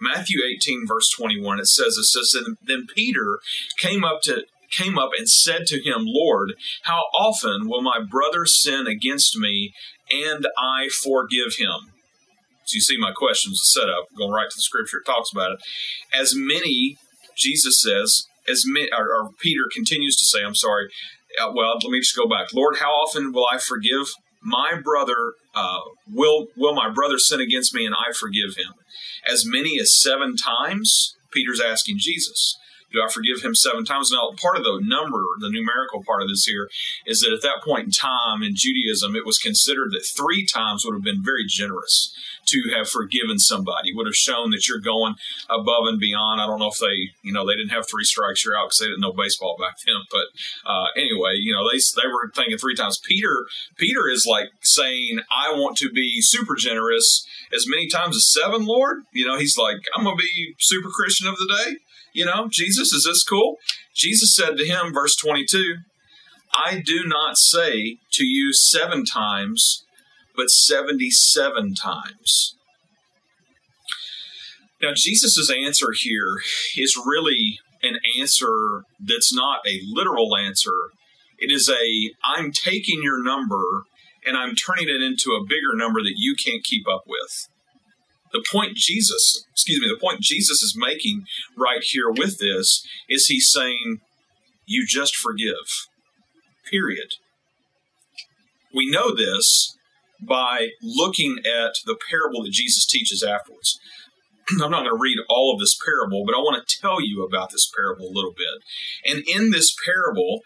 Matthew 0.00 0.40
18, 0.44 0.86
verse 0.86 1.10
21, 1.10 1.60
it 1.60 1.66
says, 1.66 1.98
it 1.98 2.04
says, 2.04 2.34
Then 2.62 2.86
Peter 2.92 3.38
came 3.78 4.02
up 4.02 4.22
to 4.22 4.44
came 4.70 4.96
up 4.98 5.10
and 5.18 5.28
said 5.28 5.66
to 5.66 5.82
him, 5.82 6.04
Lord, 6.06 6.52
how 6.82 7.02
often 7.12 7.68
will 7.68 7.82
my 7.82 7.98
brother 8.00 8.46
sin 8.46 8.86
against 8.86 9.36
me 9.36 9.72
and 10.12 10.46
I 10.56 10.88
forgive 10.88 11.56
him? 11.58 11.92
So 12.64 12.76
you 12.76 12.80
see 12.80 12.96
my 12.96 13.10
questions 13.10 13.60
set 13.64 13.88
up, 13.88 14.06
going 14.16 14.30
right 14.30 14.48
to 14.48 14.56
the 14.56 14.62
scripture, 14.62 14.98
it 14.98 15.10
talks 15.10 15.32
about 15.32 15.52
it. 15.52 15.58
As 16.14 16.34
many 16.36 16.98
Jesus 17.40 17.80
says, 17.80 18.26
as 18.48 18.64
or, 18.96 19.04
or 19.04 19.30
Peter 19.40 19.62
continues 19.72 20.16
to 20.16 20.26
say, 20.26 20.44
I'm 20.44 20.54
sorry. 20.54 20.88
Uh, 21.40 21.52
well, 21.54 21.74
let 21.74 21.90
me 21.90 22.00
just 22.00 22.16
go 22.16 22.28
back. 22.28 22.48
Lord, 22.54 22.76
how 22.80 22.90
often 22.90 23.32
will 23.32 23.46
I 23.52 23.58
forgive 23.58 24.06
my 24.42 24.74
brother? 24.82 25.34
Uh, 25.54 25.80
will 26.12 26.48
will 26.56 26.74
my 26.74 26.90
brother 26.90 27.18
sin 27.18 27.40
against 27.40 27.74
me, 27.74 27.86
and 27.86 27.94
I 27.94 28.12
forgive 28.12 28.56
him? 28.56 28.74
As 29.30 29.44
many 29.46 29.78
as 29.80 30.00
seven 30.00 30.36
times. 30.36 31.16
Peter's 31.32 31.60
asking 31.60 31.96
Jesus. 31.98 32.58
Do 32.92 33.00
I 33.00 33.08
forgive 33.08 33.42
him 33.42 33.54
seven 33.54 33.84
times? 33.84 34.10
Now, 34.10 34.32
part 34.40 34.56
of 34.56 34.64
the 34.64 34.80
number, 34.82 35.22
the 35.38 35.48
numerical 35.48 36.02
part 36.02 36.22
of 36.22 36.28
this 36.28 36.44
here, 36.44 36.68
is 37.06 37.20
that 37.20 37.32
at 37.32 37.42
that 37.42 37.62
point 37.64 37.84
in 37.84 37.90
time 37.92 38.42
in 38.42 38.56
Judaism, 38.56 39.14
it 39.14 39.24
was 39.24 39.38
considered 39.38 39.92
that 39.92 40.04
three 40.16 40.44
times 40.44 40.84
would 40.84 40.94
have 40.94 41.04
been 41.04 41.22
very 41.22 41.44
generous 41.46 42.12
to 42.50 42.74
have 42.76 42.88
forgiven 42.88 43.38
somebody, 43.38 43.94
would 43.94 44.06
have 44.06 44.14
shown 44.14 44.50
that 44.50 44.68
you're 44.68 44.80
going 44.80 45.14
above 45.48 45.86
and 45.86 45.98
beyond. 45.98 46.40
I 46.40 46.46
don't 46.46 46.58
know 46.58 46.68
if 46.68 46.78
they, 46.78 47.10
you 47.22 47.32
know, 47.32 47.46
they 47.46 47.54
didn't 47.54 47.70
have 47.70 47.88
three 47.88 48.04
strikes, 48.04 48.44
you're 48.44 48.56
out 48.56 48.66
because 48.68 48.78
they 48.78 48.86
didn't 48.86 49.00
know 49.00 49.12
baseball 49.12 49.56
back 49.58 49.76
then. 49.86 49.96
But 50.10 50.26
uh, 50.70 50.86
anyway, 50.96 51.34
you 51.36 51.52
know, 51.52 51.68
they, 51.70 51.78
they 52.00 52.08
were 52.08 52.30
thinking 52.34 52.58
three 52.58 52.74
times. 52.74 53.00
Peter, 53.02 53.46
Peter 53.76 54.08
is 54.08 54.26
like 54.28 54.50
saying, 54.62 55.20
I 55.30 55.52
want 55.52 55.76
to 55.78 55.90
be 55.90 56.20
super 56.20 56.54
generous 56.54 57.26
as 57.54 57.66
many 57.66 57.88
times 57.88 58.16
as 58.16 58.32
seven, 58.32 58.66
Lord. 58.66 59.02
You 59.12 59.26
know, 59.26 59.38
he's 59.38 59.56
like, 59.56 59.78
I'm 59.94 60.04
to 60.04 60.14
be 60.16 60.54
super 60.58 60.88
Christian 60.88 61.28
of 61.28 61.36
the 61.36 61.46
day. 61.64 61.76
You 62.12 62.24
know, 62.24 62.48
Jesus, 62.50 62.92
is 62.92 63.04
this 63.04 63.24
cool? 63.24 63.56
Jesus 63.94 64.34
said 64.34 64.56
to 64.56 64.66
him, 64.66 64.92
verse 64.92 65.16
22, 65.16 65.76
I 66.54 66.82
do 66.84 67.04
not 67.06 67.38
say 67.38 67.98
to 68.12 68.24
you 68.24 68.52
seven 68.52 69.04
times, 69.04 69.84
but 70.40 70.48
77 70.48 71.74
times. 71.74 72.56
Now, 74.80 74.92
Jesus' 74.94 75.50
answer 75.50 75.88
here 75.94 76.38
is 76.78 76.96
really 76.96 77.58
an 77.82 77.98
answer 78.18 78.84
that's 78.98 79.34
not 79.34 79.60
a 79.68 79.82
literal 79.84 80.34
answer. 80.38 80.72
It 81.38 81.52
is 81.52 81.68
a, 81.68 82.14
I'm 82.24 82.52
taking 82.52 83.02
your 83.02 83.22
number 83.22 83.84
and 84.26 84.34
I'm 84.34 84.54
turning 84.54 84.88
it 84.88 85.02
into 85.02 85.32
a 85.32 85.44
bigger 85.44 85.74
number 85.74 86.00
that 86.00 86.14
you 86.16 86.34
can't 86.42 86.64
keep 86.64 86.88
up 86.88 87.02
with. 87.06 87.48
The 88.32 88.42
point 88.50 88.76
Jesus, 88.76 89.44
excuse 89.52 89.78
me, 89.78 89.88
the 89.88 90.00
point 90.00 90.22
Jesus 90.22 90.62
is 90.62 90.74
making 90.74 91.24
right 91.54 91.82
here 91.82 92.10
with 92.10 92.38
this 92.38 92.82
is 93.10 93.26
he's 93.26 93.50
saying, 93.52 94.00
you 94.64 94.86
just 94.86 95.14
forgive. 95.14 95.86
Period. 96.70 97.16
We 98.72 98.90
know 98.90 99.14
this 99.14 99.76
by 100.22 100.70
looking 100.82 101.38
at 101.38 101.74
the 101.86 101.96
parable 102.10 102.42
that 102.42 102.52
Jesus 102.52 102.86
teaches 102.86 103.22
afterwards. 103.22 103.80
I'm 104.62 104.70
not 104.70 104.84
going 104.84 104.96
to 104.96 104.98
read 105.00 105.18
all 105.28 105.52
of 105.52 105.60
this 105.60 105.78
parable, 105.84 106.24
but 106.24 106.34
I 106.34 106.38
want 106.38 106.66
to 106.66 106.80
tell 106.80 107.00
you 107.00 107.24
about 107.24 107.50
this 107.50 107.70
parable 107.74 108.06
a 108.06 108.14
little 108.14 108.34
bit. 108.36 108.62
And 109.04 109.22
in 109.28 109.50
this 109.50 109.74
parable, 109.84 110.40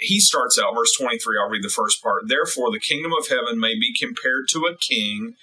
he 0.00 0.20
starts 0.20 0.58
out, 0.58 0.74
verse 0.74 0.96
23, 0.98 1.38
I'll 1.38 1.50
read 1.50 1.62
the 1.62 1.68
first 1.68 2.02
part. 2.02 2.28
Therefore, 2.28 2.70
the 2.70 2.80
kingdom 2.80 3.12
of 3.12 3.28
heaven 3.28 3.58
may 3.58 3.74
be 3.74 3.94
compared 3.98 4.48
to 4.50 4.66
a 4.66 4.76
king 4.76 5.34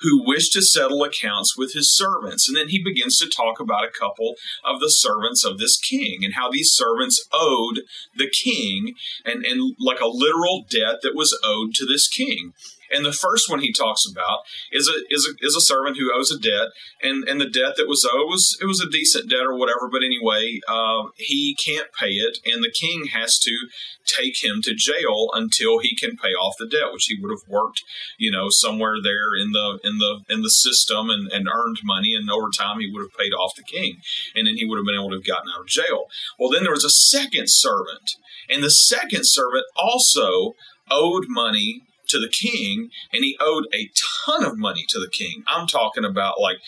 who 0.00 0.26
wished 0.26 0.52
to 0.54 0.62
settle 0.62 1.04
accounts 1.04 1.56
with 1.56 1.74
his 1.74 1.94
servants. 1.94 2.48
And 2.48 2.56
then 2.56 2.68
he 2.68 2.82
begins 2.82 3.18
to 3.18 3.28
talk 3.28 3.60
about 3.60 3.84
a 3.84 3.90
couple 3.90 4.34
of 4.64 4.80
the 4.80 4.90
servants 4.90 5.44
of 5.44 5.58
this 5.58 5.78
king 5.78 6.24
and 6.24 6.34
how 6.34 6.50
these 6.50 6.72
servants 6.72 7.22
owed 7.32 7.82
the 8.16 8.28
king 8.28 8.94
and, 9.24 9.44
and 9.44 9.76
like 9.78 10.00
a 10.00 10.06
literal 10.06 10.64
debt 10.68 11.00
that 11.02 11.14
was 11.14 11.38
owed 11.44 11.74
to 11.74 11.84
this 11.84 12.08
king. 12.08 12.54
And 12.90 13.04
the 13.04 13.12
first 13.12 13.48
one 13.48 13.60
he 13.60 13.72
talks 13.72 14.02
about 14.10 14.40
is 14.72 14.88
a 14.88 15.14
is 15.14 15.28
a, 15.28 15.46
is 15.46 15.56
a 15.56 15.60
servant 15.60 15.96
who 15.96 16.12
owes 16.14 16.30
a 16.30 16.38
debt, 16.38 16.68
and 17.02 17.28
and 17.28 17.40
the 17.40 17.48
debt 17.48 17.74
that 17.76 17.88
was 17.88 18.08
owed 18.10 18.28
was 18.28 18.58
it 18.60 18.66
was 18.66 18.80
a 18.80 18.90
decent 18.90 19.30
debt 19.30 19.46
or 19.46 19.56
whatever. 19.56 19.88
But 19.90 20.02
anyway, 20.02 20.60
uh, 20.68 21.08
he 21.16 21.56
can't 21.64 21.88
pay 21.98 22.10
it, 22.10 22.38
and 22.44 22.62
the 22.62 22.72
king 22.72 23.06
has 23.12 23.38
to 23.38 23.68
take 24.04 24.42
him 24.42 24.60
to 24.62 24.74
jail 24.74 25.28
until 25.34 25.78
he 25.78 25.94
can 25.94 26.16
pay 26.16 26.30
off 26.30 26.56
the 26.58 26.66
debt, 26.66 26.92
which 26.92 27.06
he 27.06 27.18
would 27.20 27.30
have 27.30 27.48
worked, 27.48 27.82
you 28.18 28.30
know, 28.30 28.48
somewhere 28.50 28.96
there 29.02 29.36
in 29.40 29.52
the 29.52 29.78
in 29.84 29.98
the 29.98 30.20
in 30.28 30.42
the 30.42 30.50
system 30.50 31.10
and, 31.10 31.30
and 31.32 31.48
earned 31.48 31.78
money, 31.84 32.14
and 32.14 32.30
over 32.30 32.48
time 32.50 32.80
he 32.80 32.90
would 32.90 33.02
have 33.02 33.18
paid 33.18 33.32
off 33.32 33.54
the 33.56 33.62
king, 33.62 33.98
and 34.34 34.46
then 34.46 34.56
he 34.56 34.64
would 34.64 34.78
have 34.78 34.86
been 34.86 34.94
able 34.94 35.10
to 35.10 35.16
have 35.16 35.24
gotten 35.24 35.50
out 35.54 35.60
of 35.60 35.66
jail. 35.66 36.06
Well, 36.38 36.50
then 36.50 36.62
there 36.62 36.72
was 36.72 36.84
a 36.84 36.90
second 36.90 37.46
servant, 37.48 38.16
and 38.48 38.62
the 38.62 38.70
second 38.70 39.22
servant 39.24 39.64
also 39.76 40.54
owed 40.90 41.26
money 41.28 41.82
to 42.10 42.18
the 42.18 42.28
king, 42.28 42.90
and 43.12 43.24
he 43.24 43.36
owed 43.40 43.66
a 43.74 43.90
ton 44.26 44.44
of 44.44 44.58
money 44.58 44.84
to 44.88 44.98
the 44.98 45.10
king. 45.10 45.42
I'm 45.48 45.66
talking 45.66 46.04
about 46.04 46.40
like 46.40 46.58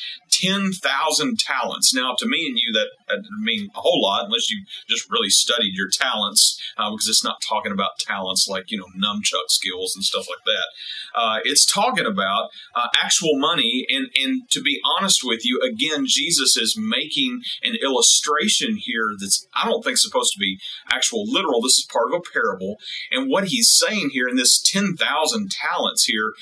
10,000 0.42 1.38
talents. 1.38 1.94
Now, 1.94 2.14
to 2.18 2.26
me 2.26 2.46
and 2.46 2.58
you, 2.58 2.72
that, 2.72 2.88
that 3.08 3.22
doesn't 3.22 3.44
mean 3.44 3.70
a 3.74 3.80
whole 3.80 4.02
lot 4.02 4.24
unless 4.26 4.50
you 4.50 4.64
just 4.88 5.10
really 5.10 5.30
studied 5.30 5.74
your 5.74 5.88
talents, 5.88 6.60
uh, 6.76 6.90
because 6.90 7.08
it's 7.08 7.24
not 7.24 7.42
talking 7.46 7.72
about 7.72 7.98
talents 7.98 8.48
like, 8.48 8.70
you 8.70 8.78
know, 8.78 8.86
nunchuck 8.96 9.48
skills 9.48 9.94
and 9.94 10.04
stuff 10.04 10.26
like 10.28 10.44
that. 10.44 10.66
Uh, 11.14 11.38
it's 11.44 11.64
talking 11.64 12.06
about 12.06 12.50
uh, 12.74 12.88
actual 13.02 13.38
money. 13.38 13.86
And, 13.90 14.08
and 14.16 14.50
to 14.50 14.60
be 14.60 14.80
honest 14.98 15.20
with 15.24 15.44
you, 15.44 15.60
again, 15.60 16.04
Jesus 16.06 16.56
is 16.56 16.76
making 16.78 17.42
an 17.62 17.76
illustration 17.82 18.76
here 18.76 19.14
that's, 19.18 19.46
I 19.54 19.68
don't 19.68 19.82
think, 19.84 19.98
supposed 19.98 20.32
to 20.34 20.40
be 20.40 20.58
actual 20.90 21.24
literal. 21.26 21.60
This 21.60 21.78
is 21.78 21.88
part 21.90 22.12
of 22.12 22.20
a 22.20 22.32
parable. 22.32 22.78
And 23.10 23.30
what 23.30 23.48
he's 23.48 23.70
saying 23.70 24.10
here 24.12 24.28
in 24.28 24.36
this 24.36 24.60
10,000 24.60 25.50
talents 25.50 26.04
here, 26.04 26.32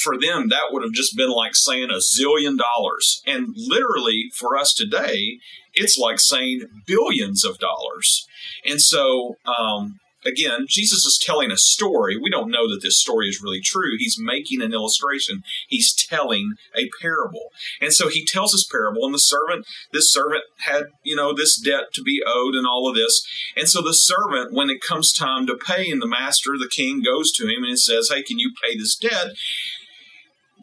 for 0.00 0.18
them, 0.18 0.48
that 0.48 0.68
would 0.70 0.82
have 0.82 0.92
just 0.92 1.16
been 1.16 1.30
like 1.30 1.54
saying 1.54 1.90
a 1.90 2.00
zillion 2.00 2.58
dollars. 2.58 3.22
And 3.26 3.54
literally, 3.56 4.30
for 4.34 4.56
us 4.56 4.72
today, 4.72 5.38
it's 5.74 5.98
like 5.98 6.18
saying 6.18 6.62
billions 6.86 7.44
of 7.44 7.58
dollars. 7.58 8.26
And 8.64 8.80
so, 8.80 9.36
um, 9.46 10.00
again, 10.24 10.66
Jesus 10.68 11.04
is 11.04 11.20
telling 11.22 11.50
a 11.50 11.56
story. 11.56 12.16
We 12.16 12.30
don't 12.30 12.50
know 12.50 12.68
that 12.68 12.80
this 12.82 12.98
story 12.98 13.28
is 13.28 13.42
really 13.42 13.60
true. 13.60 13.96
He's 13.98 14.16
making 14.18 14.62
an 14.62 14.72
illustration. 14.72 15.42
He's 15.68 15.94
telling 15.94 16.54
a 16.76 16.90
parable. 17.00 17.50
And 17.80 17.92
so 17.92 18.08
he 18.08 18.24
tells 18.24 18.52
this 18.52 18.66
parable, 18.66 19.04
and 19.04 19.14
the 19.14 19.18
servant, 19.18 19.66
this 19.92 20.12
servant 20.12 20.42
had, 20.58 20.84
you 21.02 21.16
know, 21.16 21.34
this 21.34 21.58
debt 21.58 21.92
to 21.94 22.02
be 22.02 22.22
owed 22.26 22.54
and 22.54 22.66
all 22.66 22.88
of 22.88 22.94
this. 22.94 23.26
And 23.56 23.68
so 23.68 23.80
the 23.80 23.94
servant, 23.94 24.52
when 24.52 24.70
it 24.70 24.80
comes 24.80 25.12
time 25.12 25.46
to 25.46 25.56
pay, 25.56 25.90
and 25.90 26.02
the 26.02 26.06
master, 26.06 26.52
the 26.58 26.70
king, 26.70 27.02
goes 27.02 27.32
to 27.32 27.46
him 27.46 27.64
and 27.64 27.78
says, 27.78 28.10
Hey, 28.12 28.22
can 28.22 28.38
you 28.38 28.52
pay 28.62 28.76
this 28.76 28.96
debt? 28.96 29.28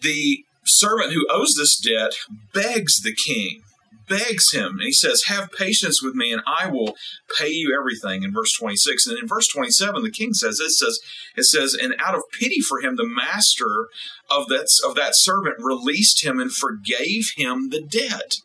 The 0.02 0.44
servant 0.66 1.14
who 1.14 1.26
owes 1.30 1.56
this 1.56 1.80
debt 1.80 2.12
begs 2.54 3.02
the 3.02 3.16
king 3.16 3.64
begs 4.08 4.52
him 4.52 4.74
and 4.74 4.84
he 4.84 4.92
says, 4.92 5.24
Have 5.28 5.52
patience 5.52 6.02
with 6.02 6.16
me 6.16 6.32
and 6.32 6.42
I 6.46 6.68
will 6.68 6.96
pay 7.38 7.50
you 7.50 7.78
everything 7.78 8.24
in 8.24 8.34
verse 8.34 8.54
26. 8.58 9.08
And 9.08 9.18
in 9.18 9.28
verse 9.28 9.48
27, 9.48 10.04
the 10.04 10.12
king 10.12 10.34
says, 10.34 10.60
It 10.60 10.72
says, 10.72 11.00
it 11.36 11.44
says, 11.44 11.74
and 11.74 11.96
out 12.00 12.16
of 12.16 12.24
pity 12.40 12.62
for 12.62 12.82
him, 12.82 12.96
the 12.96 13.08
master 13.08 13.88
of 14.30 14.48
that 14.48 14.68
of 14.86 14.96
that 14.96 15.16
servant 15.16 15.56
released 15.60 16.24
him 16.24 16.40
and 16.40 16.52
forgave 16.52 17.32
him 17.36 17.70
the 17.70 17.82
debt. 17.82 18.36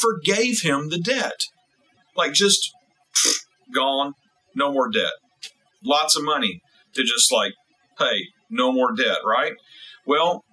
Forgave 0.00 0.62
him 0.62 0.88
the 0.88 0.98
debt. 0.98 1.44
Like 2.16 2.32
just 2.32 2.72
gone, 3.74 4.14
no 4.54 4.72
more 4.72 4.90
debt. 4.90 5.12
Lots 5.84 6.16
of 6.16 6.24
money 6.24 6.60
to 6.94 7.02
just 7.02 7.32
like, 7.32 7.52
hey, 7.98 8.28
no 8.50 8.72
more 8.72 8.92
debt, 8.92 9.18
right? 9.24 9.54
Well, 10.06 10.44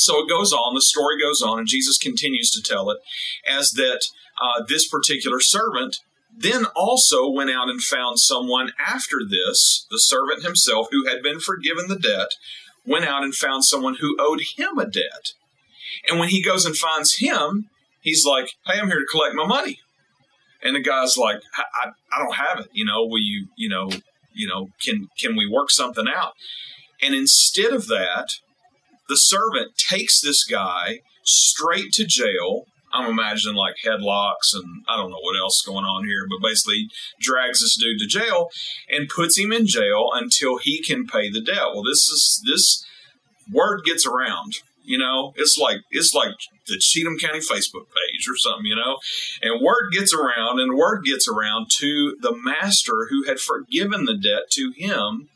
so 0.00 0.24
it 0.24 0.28
goes 0.28 0.52
on, 0.52 0.74
the 0.74 0.82
story 0.82 1.20
goes 1.20 1.42
on, 1.42 1.58
and 1.58 1.68
Jesus 1.68 1.98
continues 1.98 2.50
to 2.50 2.62
tell 2.62 2.90
it 2.90 2.98
as 3.46 3.72
that 3.72 4.06
uh, 4.40 4.62
this 4.66 4.88
particular 4.88 5.40
servant 5.40 5.98
then 6.36 6.64
also 6.76 7.28
went 7.28 7.50
out 7.50 7.68
and 7.68 7.82
found 7.82 8.18
someone 8.18 8.72
after 8.78 9.18
this, 9.28 9.86
the 9.90 9.98
servant 9.98 10.42
himself 10.42 10.88
who 10.90 11.06
had 11.06 11.22
been 11.22 11.40
forgiven 11.40 11.88
the 11.88 11.98
debt, 11.98 12.28
went 12.86 13.04
out 13.04 13.22
and 13.22 13.34
found 13.34 13.64
someone 13.64 13.96
who 14.00 14.16
owed 14.18 14.40
him 14.56 14.78
a 14.78 14.86
debt. 14.86 15.32
And 16.08 16.18
when 16.18 16.28
he 16.28 16.42
goes 16.42 16.64
and 16.64 16.76
finds 16.76 17.16
him, 17.16 17.68
he's 18.00 18.24
like, 18.24 18.52
Hey, 18.66 18.78
I'm 18.80 18.88
here 18.88 19.00
to 19.00 19.06
collect 19.10 19.34
my 19.34 19.46
money. 19.46 19.80
And 20.62 20.76
the 20.76 20.80
guy's 20.80 21.16
like, 21.16 21.40
I, 21.56 21.62
I, 21.82 21.90
I 22.12 22.18
don't 22.22 22.36
have 22.36 22.60
it. 22.60 22.68
You 22.72 22.84
know, 22.84 23.04
will 23.04 23.20
you, 23.20 23.48
you 23.56 23.68
know, 23.68 23.90
you 24.32 24.46
know, 24.46 24.68
can 24.82 25.08
can 25.18 25.36
we 25.36 25.50
work 25.50 25.70
something 25.70 26.06
out? 26.08 26.32
And 27.02 27.14
instead 27.14 27.72
of 27.72 27.86
that, 27.88 28.34
the 29.10 29.16
servant 29.16 29.76
takes 29.76 30.20
this 30.20 30.44
guy 30.44 31.00
straight 31.24 31.92
to 31.94 32.06
jail. 32.06 32.66
I'm 32.92 33.10
imagining 33.10 33.56
like 33.56 33.74
headlocks 33.84 34.54
and 34.54 34.84
I 34.88 34.96
don't 34.96 35.10
know 35.10 35.20
what 35.20 35.38
else 35.38 35.62
going 35.66 35.84
on 35.84 36.06
here, 36.06 36.26
but 36.30 36.46
basically 36.46 36.88
drags 37.20 37.60
this 37.60 37.76
dude 37.76 37.98
to 37.98 38.06
jail 38.06 38.50
and 38.88 39.08
puts 39.08 39.36
him 39.36 39.52
in 39.52 39.66
jail 39.66 40.10
until 40.14 40.58
he 40.58 40.80
can 40.80 41.06
pay 41.06 41.28
the 41.28 41.40
debt. 41.40 41.74
Well, 41.74 41.82
this 41.82 41.98
is 41.98 42.42
this 42.46 42.86
word 43.52 43.82
gets 43.84 44.06
around. 44.06 44.54
You 44.84 44.98
know, 44.98 45.34
it's 45.36 45.58
like 45.58 45.80
it's 45.90 46.14
like 46.14 46.34
the 46.68 46.78
Cheatham 46.78 47.18
County 47.18 47.40
Facebook 47.40 47.86
page 47.90 48.28
or 48.28 48.36
something, 48.36 48.66
you 48.66 48.76
know. 48.76 48.98
And 49.42 49.60
word 49.60 49.90
gets 49.92 50.14
around, 50.14 50.60
and 50.60 50.76
word 50.76 51.04
gets 51.04 51.28
around 51.28 51.66
to 51.78 52.16
the 52.20 52.34
master 52.34 53.08
who 53.10 53.24
had 53.24 53.40
forgiven 53.40 54.04
the 54.04 54.16
debt 54.16 54.50
to 54.52 54.72
him 54.76 55.28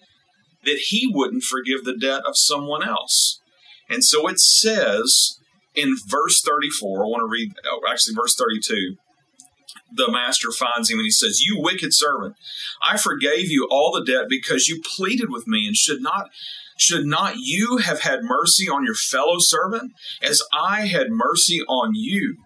that 0.64 0.78
he 0.88 1.10
wouldn't 1.12 1.42
forgive 1.42 1.84
the 1.84 1.96
debt 1.96 2.22
of 2.26 2.36
someone 2.36 2.82
else. 2.82 3.40
And 3.88 4.04
so 4.04 4.28
it 4.28 4.40
says 4.40 5.38
in 5.74 5.96
verse 6.06 6.40
34, 6.42 7.04
I 7.04 7.08
want 7.08 7.20
to 7.22 7.30
read, 7.30 7.52
oh, 7.66 7.80
actually, 7.90 8.14
verse 8.14 8.34
32. 8.36 8.96
The 9.96 10.10
master 10.10 10.50
finds 10.50 10.90
him 10.90 10.98
and 10.98 11.04
he 11.04 11.10
says, 11.10 11.42
You 11.42 11.60
wicked 11.60 11.94
servant, 11.94 12.34
I 12.82 12.96
forgave 12.96 13.50
you 13.50 13.68
all 13.70 13.92
the 13.92 14.04
debt 14.04 14.26
because 14.28 14.66
you 14.66 14.80
pleaded 14.96 15.30
with 15.30 15.46
me, 15.46 15.66
and 15.66 15.76
should 15.76 16.02
not 16.02 16.30
should 16.76 17.06
not 17.06 17.36
you 17.36 17.78
have 17.78 18.00
had 18.00 18.24
mercy 18.24 18.68
on 18.68 18.84
your 18.84 18.96
fellow 18.96 19.38
servant 19.38 19.92
as 20.20 20.42
I 20.52 20.86
had 20.86 21.10
mercy 21.10 21.60
on 21.68 21.94
you? 21.94 22.38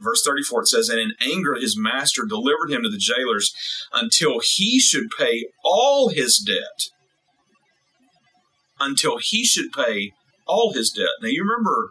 Verse 0.00 0.22
34 0.24 0.62
it 0.62 0.68
says, 0.68 0.88
And 0.88 1.00
in 1.00 1.12
anger 1.20 1.54
his 1.54 1.76
master 1.78 2.24
delivered 2.26 2.70
him 2.70 2.82
to 2.82 2.88
the 2.88 2.98
jailers 2.98 3.52
until 3.92 4.40
he 4.42 4.78
should 4.78 5.08
pay 5.18 5.46
all 5.64 6.08
his 6.08 6.38
debt. 6.38 6.90
Until 8.78 9.18
he 9.18 9.44
should 9.44 9.72
pay 9.72 10.12
all 10.46 10.72
his 10.72 10.90
debt. 10.90 11.08
Now, 11.22 11.28
you 11.28 11.42
remember 11.42 11.90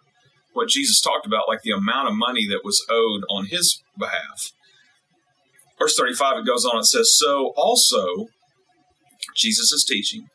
what 0.53 0.69
Jesus 0.69 1.01
talked 1.01 1.25
about, 1.25 1.47
like 1.47 1.61
the 1.63 1.71
amount 1.71 2.07
of 2.07 2.15
money 2.15 2.47
that 2.47 2.61
was 2.63 2.85
owed 2.89 3.23
on 3.29 3.47
his 3.47 3.83
behalf. 3.97 4.51
Verse 5.77 5.97
35, 5.97 6.39
it 6.39 6.45
goes 6.45 6.65
on, 6.65 6.79
it 6.79 6.85
says, 6.85 7.13
So 7.15 7.53
also, 7.57 8.27
Jesus 9.35 9.71
is 9.71 9.83
teaching, 9.83 10.27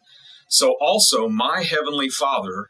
so 0.49 0.75
also 0.81 1.29
my 1.29 1.62
heavenly 1.62 2.11
Father 2.11 2.67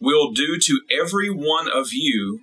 will 0.00 0.32
do 0.32 0.56
to 0.62 0.80
every 0.90 1.28
one 1.28 1.68
of 1.70 1.88
you 1.92 2.40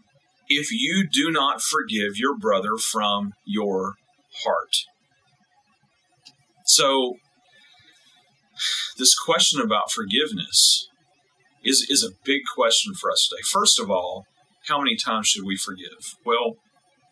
if 0.48 0.72
you 0.72 1.08
do 1.12 1.32
not 1.32 1.62
forgive 1.62 2.18
your 2.18 2.38
brother 2.38 2.78
from 2.78 3.34
your 3.46 3.96
heart. 4.44 4.76
So, 6.66 7.16
this 8.98 9.18
question 9.18 9.60
about 9.60 9.92
forgiveness 9.92 10.88
is, 11.66 11.86
is 11.90 12.04
a 12.04 12.16
big 12.24 12.42
question 12.56 12.94
for 12.94 13.12
us 13.12 13.28
today. 13.28 13.42
First 13.52 13.80
of 13.80 13.90
all, 13.90 14.26
how 14.68 14.80
many 14.80 14.96
times 14.96 15.28
should 15.28 15.46
we 15.46 15.58
forgive? 15.58 16.16
Well, 16.26 16.58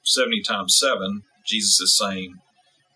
70 0.04 0.42
times 0.44 0.78
7, 0.80 1.24
Jesus 1.46 1.80
is 1.80 1.98
saying 1.98 2.36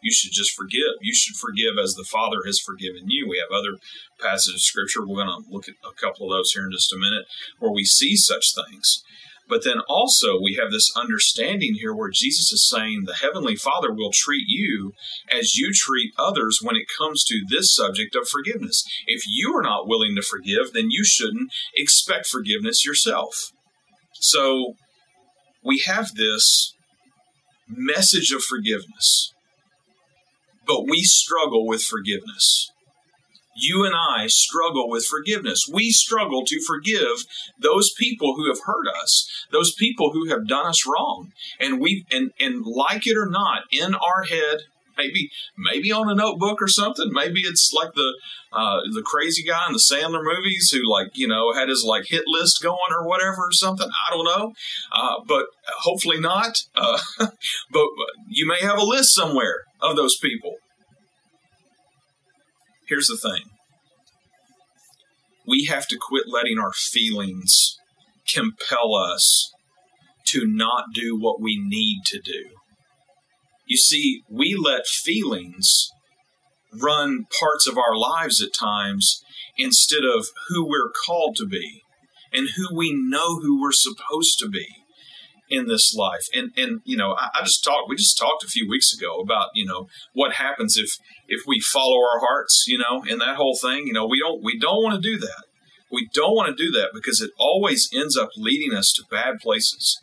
you 0.02 0.12
should 0.12 0.32
just 0.32 0.54
forgive. 0.56 1.02
You 1.02 1.14
should 1.14 1.36
forgive 1.36 1.78
as 1.82 1.96
the 1.96 2.08
Father 2.10 2.38
has 2.46 2.60
forgiven 2.60 3.10
you. 3.10 3.28
We 3.28 3.40
have 3.40 3.52
other 3.52 3.78
passages 4.22 4.56
of 4.56 4.62
Scripture. 4.62 5.02
We're 5.02 5.26
going 5.26 5.44
to 5.44 5.50
look 5.50 5.68
at 5.68 5.76
a 5.84 5.94
couple 5.94 6.28
of 6.32 6.38
those 6.38 6.52
here 6.52 6.66
in 6.66 6.72
just 6.72 6.94
a 6.94 6.98
minute 6.98 7.26
where 7.60 7.72
we 7.72 7.84
see 7.84 8.16
such 8.16 8.54
things. 8.54 9.04
But 9.50 9.64
then 9.64 9.80
also, 9.88 10.40
we 10.42 10.58
have 10.62 10.72
this 10.72 10.92
understanding 10.96 11.76
here 11.76 11.96
where 11.96 12.10
Jesus 12.14 12.52
is 12.52 12.68
saying 12.68 13.04
the 13.06 13.16
Heavenly 13.16 13.56
Father 13.56 13.94
will 13.94 14.12
treat 14.14 14.46
you 14.48 14.94
as 15.32 15.56
you 15.56 15.72
treat 15.74 16.14
others 16.18 16.60
when 16.62 16.76
it 16.76 16.88
comes 16.98 17.24
to 17.26 17.46
this 17.48 17.74
subject 17.74 18.16
of 18.16 18.28
forgiveness. 18.28 18.84
If 19.06 19.24
you 19.28 19.56
are 19.56 19.64
not 19.64 19.88
willing 19.88 20.16
to 20.16 20.22
forgive, 20.22 20.74
then 20.74 20.88
you 20.90 21.06
shouldn't 21.06 21.52
expect 21.76 22.28
forgiveness 22.28 22.86
yourself. 22.86 23.52
So, 24.14 24.74
we 25.64 25.84
have 25.86 26.16
this 26.16 26.74
message 27.70 28.32
of 28.32 28.42
forgiveness, 28.44 29.34
but 30.66 30.86
we 30.90 31.04
struggle 31.04 31.66
with 31.66 31.84
forgiveness 31.84 32.72
you 33.58 33.86
and 33.86 33.96
I 33.96 34.28
struggle 34.28 34.90
with 34.90 35.06
forgiveness. 35.06 35.68
We 35.72 35.90
struggle 35.90 36.46
to 36.46 36.62
forgive 36.66 37.26
those 37.60 37.92
people 37.98 38.36
who 38.36 38.48
have 38.48 38.62
hurt 38.66 38.88
us, 38.88 39.28
those 39.52 39.74
people 39.74 40.12
who 40.14 40.30
have 40.30 40.48
done 40.48 40.68
us 40.68 40.88
wrong. 40.88 41.32
And 41.60 41.82
we 41.82 42.06
and 42.12 42.32
and 42.40 42.66
like 42.66 43.08
it 43.08 43.18
or 43.18 43.28
not, 43.28 43.64
in 43.72 43.96
our 43.96 44.24
head, 44.30 44.60
maybe 44.98 45.30
maybe 45.58 45.92
on 45.92 46.10
a 46.10 46.16
notebook 46.16 46.62
or 46.62 46.68
something, 46.68 47.10
maybe 47.12 47.42
it's 47.42 47.72
like 47.74 47.94
the 47.94 48.14
uh, 48.54 48.82
the 48.94 49.02
crazy 49.02 49.44
guy 49.44 49.66
in 49.68 49.74
the 49.74 49.80
Sandler 49.80 50.24
movies 50.24 50.70
who 50.72 50.90
like 50.90 51.10
you 51.16 51.28
know 51.28 51.54
had 51.54 51.70
his 51.70 51.84
like 51.84 52.06
hit 52.08 52.24
list 52.28 52.62
going 52.62 52.78
or 52.92 53.08
whatever 53.08 53.42
or 53.44 53.52
something. 53.52 53.88
I 54.08 54.14
don't 54.14 54.26
know, 54.26 54.54
uh, 54.92 55.16
but 55.28 55.48
hopefully 55.80 56.20
not. 56.20 56.58
Uh, 56.76 57.00
but 57.20 57.88
you 58.30 58.48
may 58.48 58.60
have 58.62 58.78
a 58.78 58.84
list 58.84 59.16
somewhere 59.16 59.64
of 59.82 59.96
those 59.96 60.18
people 60.18 60.58
Here's 62.88 63.08
the 63.08 63.18
thing 63.18 63.44
we 65.46 65.66
have 65.66 65.88
to 65.88 65.98
quit 66.00 66.26
letting 66.28 66.60
our 66.60 66.74
feelings 66.74 67.78
compel 68.34 68.96
us 68.96 69.52
to 70.28 70.46
not 70.46 70.86
do 70.94 71.18
what 71.18 71.42
we 71.42 71.58
need 71.58 72.02
to 72.06 72.20
do. 72.20 72.50
You 73.66 73.78
see, 73.78 74.24
we 74.30 74.56
let 74.56 74.86
feelings 74.88 75.90
run 76.74 77.26
parts 77.40 77.68
of 77.68 77.78
our 77.78 77.96
lives 77.96 78.42
at 78.42 78.58
times 78.58 79.22
instead 79.58 80.04
of 80.04 80.28
who 80.50 80.68
we're 80.68 80.92
called 81.06 81.36
to 81.38 81.46
be 81.46 81.82
and 82.34 82.50
who 82.56 82.76
we 82.76 82.94
know 82.94 83.40
who 83.40 83.62
we're 83.62 83.72
supposed 83.72 84.38
to 84.40 84.50
be 84.50 84.68
in 85.50 85.68
this 85.68 85.94
life. 85.96 86.26
And 86.34 86.52
and 86.58 86.82
you 86.84 86.98
know, 86.98 87.16
I, 87.18 87.30
I, 87.36 87.44
just 87.44 87.64
talked. 87.64 87.90
We 87.90 87.96
just 87.96 88.18
talked 88.18 88.44
a 88.44 88.48
few 88.48 88.70
weeks 88.70 88.94
ago 88.94 89.20
about 89.20 89.50
you 89.54 89.66
know 89.66 89.88
what 90.14 90.34
happens 90.34 90.78
if 90.78 90.90
if 91.28 91.42
we 91.48 91.60
follow 91.60 91.98
our 91.98 92.20
hearts. 92.20 92.66
You 92.68 92.78
know, 92.78 93.04
in 93.08 93.20
that 93.20 93.36
whole 93.36 93.58
thing. 93.60 93.88
You 93.88 93.94
know, 93.94 94.08
we 94.08 94.20
don't 94.20 94.44
we 94.44 94.60
don't 94.60 94.84
want 94.84 95.02
to 95.02 95.10
do 95.10 95.18
that. 95.20 95.44
We 95.92 96.10
don't 96.14 96.36
want 96.36 96.56
to 96.56 96.64
do 96.64 96.72
that 96.72 96.90
because 96.94 97.22
it 97.22 97.32
always 97.38 97.90
ends 97.94 98.18
up 98.18 98.30
leading 98.36 98.76
us 98.76 98.92
to 98.98 99.04
bad 99.10 99.40
places. 99.40 100.00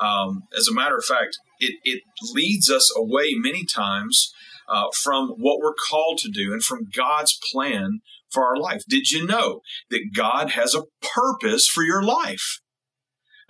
Um, 0.00 0.44
as 0.56 0.68
a 0.68 0.74
matter 0.74 0.96
of 0.96 1.04
fact, 1.04 1.38
it 1.58 1.76
it 1.84 2.02
leads 2.34 2.70
us 2.70 2.92
away 2.96 3.34
many 3.34 3.64
times 3.64 4.32
uh, 4.68 4.86
from 5.02 5.30
what 5.38 5.58
we're 5.60 5.74
called 5.90 6.18
to 6.18 6.30
do 6.30 6.52
and 6.52 6.62
from 6.62 6.88
God's 6.94 7.38
plan 7.52 8.00
for 8.30 8.44
our 8.44 8.56
life. 8.56 8.82
Did 8.88 9.10
you 9.10 9.26
know 9.26 9.60
that 9.90 10.10
God 10.14 10.50
has 10.50 10.74
a 10.74 10.84
purpose 11.14 11.66
for 11.66 11.82
your 11.82 12.02
life? 12.02 12.60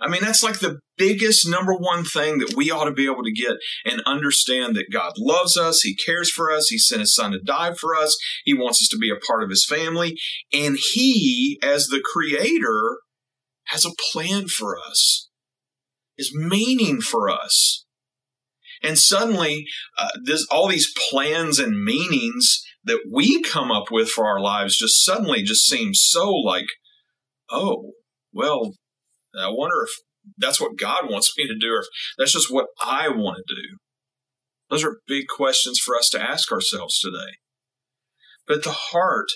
I 0.01 0.07
mean, 0.07 0.21
that's 0.21 0.43
like 0.43 0.59
the 0.59 0.79
biggest 0.97 1.47
number 1.47 1.73
one 1.73 2.05
thing 2.05 2.39
that 2.39 2.53
we 2.55 2.71
ought 2.71 2.85
to 2.85 2.93
be 2.93 3.05
able 3.05 3.23
to 3.23 3.33
get 3.33 3.57
and 3.85 4.01
understand 4.05 4.75
that 4.75 4.91
God 4.91 5.13
loves 5.17 5.57
us. 5.57 5.81
He 5.81 5.95
cares 5.95 6.31
for 6.31 6.51
us. 6.51 6.69
He 6.69 6.77
sent 6.77 7.01
his 7.01 7.13
son 7.13 7.31
to 7.31 7.39
die 7.39 7.73
for 7.73 7.95
us. 7.95 8.17
He 8.45 8.53
wants 8.53 8.81
us 8.81 8.87
to 8.91 8.97
be 8.97 9.09
a 9.09 9.19
part 9.27 9.43
of 9.43 9.49
his 9.49 9.65
family. 9.67 10.15
And 10.53 10.77
he, 10.93 11.59
as 11.61 11.87
the 11.87 12.01
creator, 12.13 12.99
has 13.67 13.85
a 13.85 13.91
plan 14.11 14.47
for 14.47 14.77
us, 14.79 15.29
is 16.17 16.33
meaning 16.33 17.01
for 17.01 17.29
us. 17.29 17.85
And 18.81 18.97
suddenly, 18.97 19.65
uh, 19.97 20.09
this, 20.23 20.47
all 20.49 20.69
these 20.69 20.93
plans 21.09 21.59
and 21.59 21.83
meanings 21.83 22.63
that 22.85 23.01
we 23.11 23.41
come 23.41 23.71
up 23.71 23.91
with 23.91 24.09
for 24.09 24.25
our 24.25 24.39
lives 24.39 24.77
just 24.77 25.03
suddenly 25.03 25.43
just 25.43 25.67
seem 25.67 25.93
so 25.93 26.31
like, 26.31 26.67
oh, 27.49 27.91
well, 28.31 28.73
I 29.37 29.49
wonder 29.49 29.83
if 29.83 29.89
that's 30.37 30.59
what 30.59 30.77
God 30.77 31.09
wants 31.09 31.33
me 31.37 31.47
to 31.47 31.57
do, 31.57 31.73
or 31.73 31.79
if 31.79 31.87
that's 32.17 32.33
just 32.33 32.51
what 32.51 32.67
I 32.81 33.09
want 33.09 33.43
to 33.47 33.55
do. 33.55 33.77
Those 34.69 34.83
are 34.83 35.01
big 35.07 35.25
questions 35.27 35.79
for 35.79 35.95
us 35.95 36.09
to 36.09 36.21
ask 36.21 36.51
ourselves 36.51 36.99
today. 36.99 37.37
But 38.47 38.63
the 38.63 38.71
heart 38.71 39.29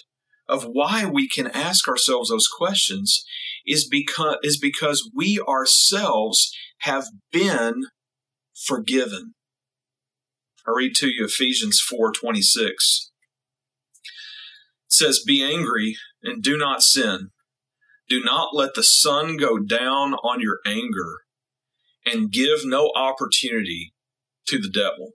of 0.48 0.64
why 0.64 1.06
we 1.06 1.28
can 1.28 1.48
ask 1.48 1.88
ourselves 1.88 2.30
those 2.30 2.48
questions 2.48 3.24
is 3.66 3.88
because, 3.88 4.38
is 4.44 4.60
because 4.60 5.10
we 5.16 5.40
ourselves 5.48 6.52
have 6.80 7.06
been 7.32 7.84
forgiven. 8.66 9.34
I 10.68 10.72
read 10.76 10.96
to 10.96 11.08
you 11.08 11.26
Ephesians 11.26 11.82
4:26. 11.82 13.12
It 14.04 14.94
says, 14.94 15.24
"Be 15.26 15.44
angry 15.44 15.98
and 16.22 16.42
do 16.42 16.58
not 16.58 16.84
sin. 16.84 17.33
Do 18.13 18.24
not 18.24 18.53
let 18.53 18.75
the 18.75 18.84
sun 18.84 19.38
go 19.38 19.58
down 19.58 20.13
on 20.13 20.39
your 20.39 20.60
anger 20.67 21.22
and 22.05 22.32
give 22.32 22.60
no 22.63 22.91
opportunity 22.96 23.96
to 24.46 24.60
the 24.60 24.70
devil. 24.70 25.13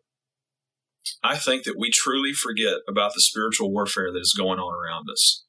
I 1.23 1.37
think 1.37 1.63
that 1.63 1.79
we 1.79 1.93
truly 1.93 2.33
forget 2.33 2.79
about 2.89 3.15
the 3.15 3.21
spiritual 3.21 3.73
warfare 3.73 4.11
that 4.13 4.19
is 4.19 4.35
going 4.37 4.59
on 4.59 4.75
around 4.75 5.07
us. 5.09 5.45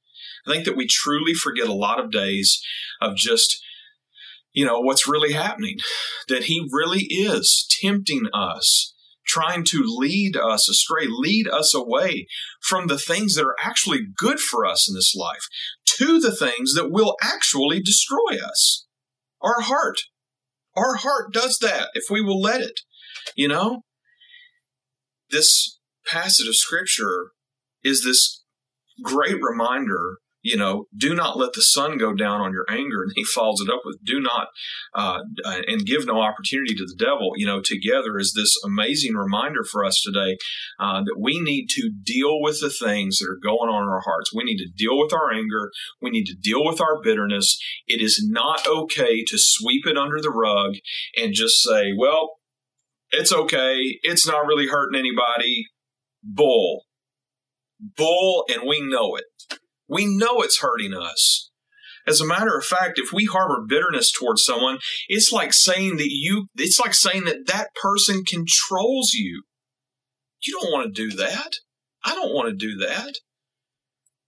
I 0.46 0.52
think 0.52 0.66
that 0.66 0.78
we 0.78 0.86
truly 0.86 1.34
forget 1.34 1.68
a 1.68 1.74
lot 1.74 2.00
of 2.00 2.12
days 2.12 2.62
of 3.02 3.16
just, 3.16 3.60
you 4.54 4.64
know, 4.64 4.80
what's 4.80 5.08
really 5.08 5.34
happening. 5.34 5.78
That 6.28 6.44
he 6.44 6.70
really 6.72 7.08
is 7.10 7.68
tempting 7.82 8.28
us 8.32 8.94
trying 9.30 9.64
to 9.64 9.84
lead 9.86 10.36
us 10.36 10.68
astray, 10.68 11.06
lead 11.08 11.48
us 11.48 11.76
away 11.76 12.26
from 12.62 12.88
the 12.88 12.98
things 12.98 13.36
that 13.36 13.46
are 13.46 13.56
actually 13.60 14.00
good 14.18 14.40
for 14.40 14.66
us 14.66 14.90
in 14.90 14.96
this 14.96 15.16
life 15.16 15.48
to 15.86 16.20
the 16.20 16.36
things 16.36 16.74
that 16.74 16.92
will 16.92 17.16
actually 17.22 17.80
destroy 17.80 18.38
us. 18.44 18.88
Our 19.42 19.62
heart. 19.62 20.00
Our 20.76 20.96
heart 20.96 21.32
does 21.32 21.60
that 21.60 21.90
if 21.94 22.06
we 22.10 22.22
will 22.22 22.42
let 22.42 22.62
it. 22.62 22.82
You 23.36 23.48
know? 23.48 23.82
This 25.30 25.80
passage 26.08 26.48
of 26.48 26.56
scripture 26.56 27.32
is 27.84 28.04
this 28.04 28.44
great 29.04 29.38
reminder 29.42 30.18
you 30.42 30.56
know, 30.56 30.86
do 30.96 31.14
not 31.14 31.38
let 31.38 31.54
the 31.54 31.62
sun 31.62 31.98
go 31.98 32.14
down 32.14 32.42
on 32.42 32.54
your 32.54 32.66
anger. 32.70 33.04
And 33.10 33.14
he 33.16 33.24
follows 33.24 33.62
it 33.62 33.74
up 33.74 33.82
with, 33.86 34.04
do 34.04 34.20
not, 34.20 34.48
uh, 34.94 35.22
and 35.68 35.86
give 35.86 36.06
no 36.06 36.22
opportunity 36.22 36.76
to 36.76 36.86
the 36.86 36.96
devil. 36.98 37.32
You 37.36 37.48
know, 37.48 37.62
together 37.64 38.18
is 38.20 38.34
this 38.36 38.56
amazing 38.64 39.16
reminder 39.16 39.64
for 39.64 39.86
us 39.86 40.02
today 40.02 40.38
uh, 40.80 41.02
that 41.04 41.18
we 41.20 41.40
need 41.40 41.68
to 41.72 41.90
deal 42.04 42.42
with 42.42 42.60
the 42.60 42.70
things 42.70 43.18
that 43.18 43.30
are 43.30 43.40
going 43.42 43.70
on 43.70 43.84
in 43.84 43.90
our 43.90 44.02
hearts. 44.02 44.32
We 44.36 44.44
need 44.44 44.58
to 44.58 44.70
deal 44.76 45.00
with 45.00 45.14
our 45.14 45.32
anger. 45.32 45.72
We 46.02 46.10
need 46.10 46.26
to 46.26 46.36
deal 46.36 46.64
with 46.64 46.82
our 46.82 47.02
bitterness. 47.02 47.58
It 47.88 48.02
is 48.02 48.24
not 48.30 48.68
okay 48.68 49.24
to 49.24 49.36
sweep 49.38 49.88
it 49.88 49.98
under 49.98 50.22
the 50.22 50.32
rug 50.32 50.74
and 51.18 51.34
just 51.34 51.64
say, 51.64 51.94
well, 51.98 52.40
it's 53.12 53.34
okay. 53.34 53.98
It's 54.04 54.28
not 54.28 54.46
really 54.46 54.68
hurting 54.68 55.00
anybody. 55.00 55.68
Bull. 56.24 56.84
Bull, 57.80 58.46
and 58.50 58.64
we 58.68 58.82
know 58.82 59.16
it. 59.16 59.60
We 59.90 60.06
know 60.06 60.42
it's 60.42 60.60
hurting 60.60 60.94
us. 60.94 61.50
As 62.08 62.22
a 62.22 62.26
matter 62.26 62.58
of 62.58 62.66
fact, 62.66 62.98
if 62.98 63.12
we 63.12 63.26
harbor 63.26 63.66
bitterness 63.68 64.12
towards 64.12 64.44
someone, 64.44 64.80
it's 65.08 65.32
like 65.32 65.54
saying 65.54 65.98
that 65.98 66.10
you, 66.10 66.48
it's 66.56 66.80
like 66.80 66.94
saying 66.94 67.26
that 67.26 67.48
that 67.48 67.70
person 67.82 68.24
controls 68.24 69.12
you. 69.14 69.44
You 70.46 70.60
don't 70.60 70.72
want 70.72 70.96
to 70.96 71.10
do 71.10 71.16
that. 71.18 71.54
I 72.04 72.16
don't 72.16 72.34
want 72.34 72.50
to 72.50 72.56
do 72.56 72.78
that. 72.78 73.16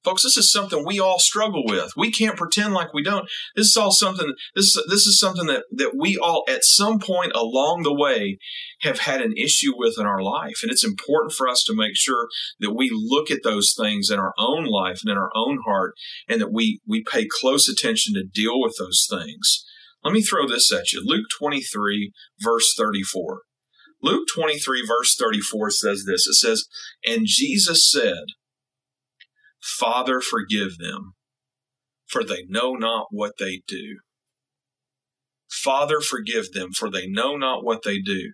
Folks, 0.04 0.24
this 0.24 0.38
is 0.38 0.52
something 0.52 0.84
we 0.84 1.00
all 1.00 1.20
struggle 1.20 1.64
with. 1.64 1.92
We 1.96 2.12
can't 2.12 2.38
pretend 2.38 2.74
like 2.74 2.92
we 2.92 3.04
don't. 3.04 3.30
This 3.56 3.68
is 3.68 3.78
all 3.78 3.92
something 3.92 4.34
this 4.56 4.76
this 4.88 5.06
is 5.06 5.20
something 5.20 5.46
that, 5.46 5.64
that 5.72 5.96
we 5.98 6.18
all 6.18 6.44
at 6.50 6.64
some 6.64 7.00
point 7.00 7.34
along 7.36 7.84
the 7.84 7.94
way 7.94 8.40
have 8.82 9.00
had 9.00 9.22
an 9.22 9.34
issue 9.38 9.74
with 9.76 10.00
in 10.00 10.08
our 10.08 10.22
life. 10.22 10.60
And 10.64 10.72
it's 10.72 10.84
important 10.84 11.34
for 11.34 11.48
us 11.48 11.64
to 11.66 11.76
make 11.76 11.96
sure 11.96 12.28
that 12.60 12.74
we 12.74 12.90
look 12.92 13.30
at 13.30 13.44
those 13.44 13.76
things 13.78 14.10
in 14.10 14.18
our 14.18 14.34
own 14.40 14.66
life 14.66 15.02
and 15.04 15.12
in 15.12 15.18
our 15.18 15.32
own 15.36 15.60
heart 15.66 15.94
and 16.28 16.42
that 16.42 16.52
we 16.52 16.82
we 16.88 17.04
pay 17.04 17.28
close 17.30 17.70
attention 17.70 18.16
to 18.16 18.24
deal 18.24 18.60
with 18.60 18.76
those 18.80 19.08
things. 19.08 19.66
Let 20.04 20.14
me 20.14 20.24
throw 20.24 20.48
this 20.48 20.74
at 20.74 20.92
you. 20.92 21.04
Luke 21.06 21.28
23 21.38 22.12
verse 22.42 22.74
34. 22.76 23.42
Luke 24.02 24.28
23 24.34 24.84
verse 24.88 25.16
34 25.16 25.70
says 25.70 26.06
this. 26.08 26.26
It 26.26 26.34
says, 26.34 26.66
"And 27.06 27.28
Jesus 27.28 27.88
said, 27.92 28.24
Father, 29.62 30.22
forgive 30.22 30.78
them, 30.78 31.14
for 32.08 32.24
they 32.24 32.44
know 32.48 32.74
not 32.74 33.08
what 33.12 33.34
they 33.40 33.62
do. 33.68 34.00
Father, 35.50 36.02
forgive 36.02 36.52
them, 36.54 36.72
for 36.72 36.90
they 36.90 37.08
know 37.08 37.36
not 37.36 37.64
what 37.64 37.84
they 37.84 38.00
do. 38.00 38.34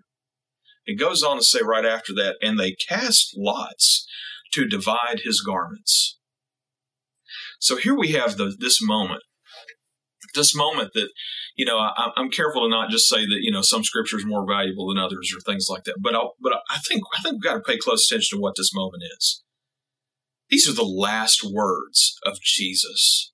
It 0.85 0.99
goes 0.99 1.21
on 1.21 1.37
to 1.37 1.43
say 1.43 1.59
right 1.63 1.85
after 1.85 2.13
that, 2.13 2.37
and 2.41 2.57
they 2.57 2.71
cast 2.71 3.33
lots 3.35 4.07
to 4.53 4.65
divide 4.65 5.21
his 5.23 5.41
garments. 5.41 6.17
So 7.59 7.75
here 7.75 7.97
we 7.97 8.13
have 8.13 8.37
the, 8.37 8.55
this 8.57 8.81
moment, 8.81 9.23
this 10.33 10.55
moment 10.55 10.91
that, 10.93 11.09
you 11.57 11.65
know, 11.65 11.77
I, 11.77 12.11
am 12.15 12.29
careful 12.29 12.61
to 12.61 12.69
not 12.69 12.89
just 12.89 13.09
say 13.09 13.25
that, 13.25 13.39
you 13.41 13.51
know, 13.51 13.61
some 13.61 13.83
scripture 13.83 14.17
is 14.17 14.25
more 14.25 14.45
valuable 14.47 14.87
than 14.87 15.03
others 15.03 15.33
or 15.35 15.41
things 15.41 15.67
like 15.69 15.83
that. 15.85 15.95
But 16.01 16.15
I, 16.15 16.21
but 16.39 16.53
I 16.69 16.77
think, 16.77 17.01
I 17.17 17.21
think 17.21 17.33
we've 17.33 17.43
got 17.43 17.55
to 17.55 17.59
pay 17.61 17.77
close 17.77 18.09
attention 18.09 18.37
to 18.37 18.41
what 18.41 18.55
this 18.55 18.73
moment 18.73 19.03
is. 19.17 19.43
These 20.49 20.69
are 20.69 20.73
the 20.73 20.83
last 20.83 21.43
words 21.43 22.17
of 22.25 22.39
Jesus 22.41 23.31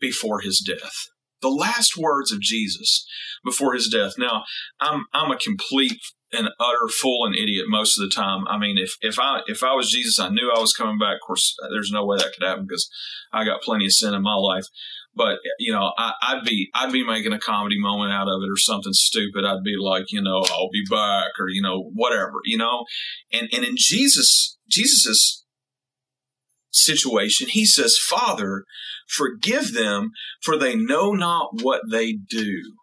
before 0.00 0.40
his 0.40 0.60
death. 0.60 0.94
The 1.40 1.48
last 1.48 1.96
words 1.96 2.32
of 2.32 2.40
Jesus 2.40 3.06
before 3.44 3.74
his 3.74 3.88
death. 3.88 4.14
Now, 4.18 4.44
I'm 4.80 5.04
I'm 5.12 5.30
a 5.30 5.38
complete 5.38 6.00
and 6.32 6.48
utter 6.60 6.88
fool 7.00 7.24
and 7.24 7.34
idiot 7.34 7.66
most 7.68 7.98
of 7.98 8.02
the 8.02 8.14
time. 8.14 8.46
I 8.48 8.58
mean, 8.58 8.76
if 8.76 8.96
if 9.00 9.18
I 9.18 9.40
if 9.46 9.62
I 9.62 9.74
was 9.74 9.90
Jesus, 9.90 10.18
I 10.18 10.28
knew 10.28 10.52
I 10.54 10.60
was 10.60 10.74
coming 10.74 10.98
back. 10.98 11.16
Of 11.16 11.26
course, 11.26 11.54
there's 11.70 11.92
no 11.92 12.04
way 12.04 12.16
that 12.18 12.32
could 12.36 12.46
happen 12.46 12.66
because 12.66 12.88
I 13.32 13.44
got 13.44 13.62
plenty 13.62 13.86
of 13.86 13.92
sin 13.92 14.14
in 14.14 14.22
my 14.22 14.34
life. 14.34 14.64
But 15.14 15.38
you 15.58 15.72
know, 15.72 15.92
I, 15.98 16.34
would 16.34 16.44
be 16.44 16.70
I'd 16.74 16.92
be 16.92 17.04
making 17.04 17.32
a 17.32 17.40
comedy 17.40 17.80
moment 17.80 18.12
out 18.12 18.28
of 18.28 18.42
it 18.42 18.50
or 18.50 18.56
something 18.56 18.92
stupid. 18.92 19.44
I'd 19.44 19.64
be 19.64 19.76
like, 19.76 20.12
you 20.12 20.22
know, 20.22 20.42
I'll 20.50 20.70
be 20.70 20.84
back 20.88 21.32
or 21.38 21.48
you 21.48 21.62
know, 21.62 21.90
whatever, 21.94 22.34
you 22.44 22.58
know. 22.58 22.84
And 23.32 23.48
and 23.52 23.64
in 23.64 23.74
Jesus, 23.76 24.58
Jesus's 24.68 25.44
situation, 26.70 27.48
he 27.50 27.64
says, 27.64 27.98
Father, 27.98 28.64
forgive 29.08 29.72
them, 29.72 30.10
for 30.42 30.56
they 30.56 30.76
know 30.76 31.12
not 31.12 31.62
what 31.62 31.82
they 31.90 32.12
do. 32.12 32.74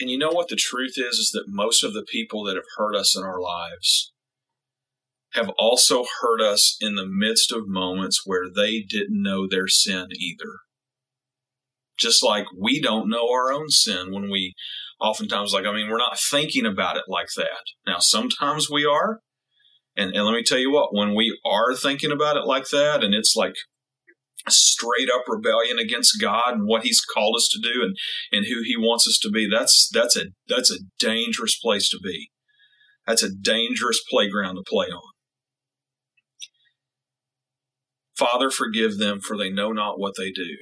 And 0.00 0.10
you 0.10 0.18
know 0.18 0.30
what 0.30 0.48
the 0.48 0.56
truth 0.56 0.94
is? 0.96 1.18
Is 1.18 1.30
that 1.32 1.44
most 1.46 1.84
of 1.84 1.92
the 1.92 2.04
people 2.06 2.44
that 2.44 2.56
have 2.56 2.64
hurt 2.76 2.96
us 2.96 3.16
in 3.16 3.22
our 3.22 3.40
lives 3.40 4.12
have 5.34 5.50
also 5.58 6.04
hurt 6.20 6.40
us 6.40 6.76
in 6.80 6.94
the 6.94 7.06
midst 7.06 7.52
of 7.52 7.66
moments 7.66 8.22
where 8.24 8.46
they 8.48 8.80
didn't 8.80 9.22
know 9.22 9.46
their 9.48 9.68
sin 9.68 10.08
either. 10.16 10.60
Just 11.96 12.24
like 12.24 12.46
we 12.58 12.80
don't 12.80 13.08
know 13.08 13.30
our 13.30 13.52
own 13.52 13.68
sin 13.68 14.12
when 14.12 14.30
we 14.30 14.54
oftentimes, 15.00 15.52
like, 15.52 15.66
I 15.66 15.72
mean, 15.72 15.88
we're 15.88 15.98
not 15.98 16.18
thinking 16.18 16.66
about 16.66 16.96
it 16.96 17.04
like 17.08 17.28
that. 17.36 17.64
Now, 17.86 17.98
sometimes 17.98 18.70
we 18.70 18.84
are, 18.84 19.20
and, 19.96 20.14
and 20.14 20.24
let 20.24 20.34
me 20.34 20.42
tell 20.42 20.58
you 20.58 20.72
what, 20.72 20.94
when 20.94 21.14
we 21.14 21.38
are 21.44 21.74
thinking 21.74 22.10
about 22.12 22.36
it 22.36 22.46
like 22.46 22.68
that, 22.70 23.04
and 23.04 23.14
it's 23.14 23.34
like 23.36 23.54
straight 24.48 25.08
up 25.14 25.22
rebellion 25.26 25.78
against 25.78 26.20
God 26.20 26.54
and 26.54 26.66
what 26.66 26.82
He's 26.82 27.00
called 27.00 27.36
us 27.36 27.48
to 27.52 27.60
do 27.60 27.82
and, 27.82 27.96
and 28.32 28.46
who 28.46 28.62
He 28.62 28.76
wants 28.76 29.06
us 29.06 29.18
to 29.22 29.30
be, 29.30 29.48
that's 29.50 29.88
that's 29.92 30.16
a 30.16 30.26
that's 30.48 30.70
a 30.70 30.80
dangerous 30.98 31.56
place 31.58 31.88
to 31.90 31.98
be. 32.02 32.30
That's 33.06 33.22
a 33.22 33.30
dangerous 33.30 34.00
playground 34.10 34.56
to 34.56 34.62
play 34.66 34.86
on. 34.86 35.12
Father, 38.16 38.50
forgive 38.50 38.98
them, 38.98 39.20
for 39.20 39.36
they 39.36 39.50
know 39.50 39.72
not 39.72 39.98
what 39.98 40.14
they 40.16 40.30
do. 40.30 40.56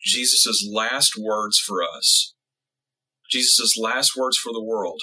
Jesus' 0.00 0.66
last 0.70 1.14
words 1.18 1.58
for 1.58 1.82
us, 1.82 2.34
Jesus' 3.30 3.76
last 3.78 4.16
words 4.16 4.36
for 4.36 4.52
the 4.52 4.62
world. 4.62 5.00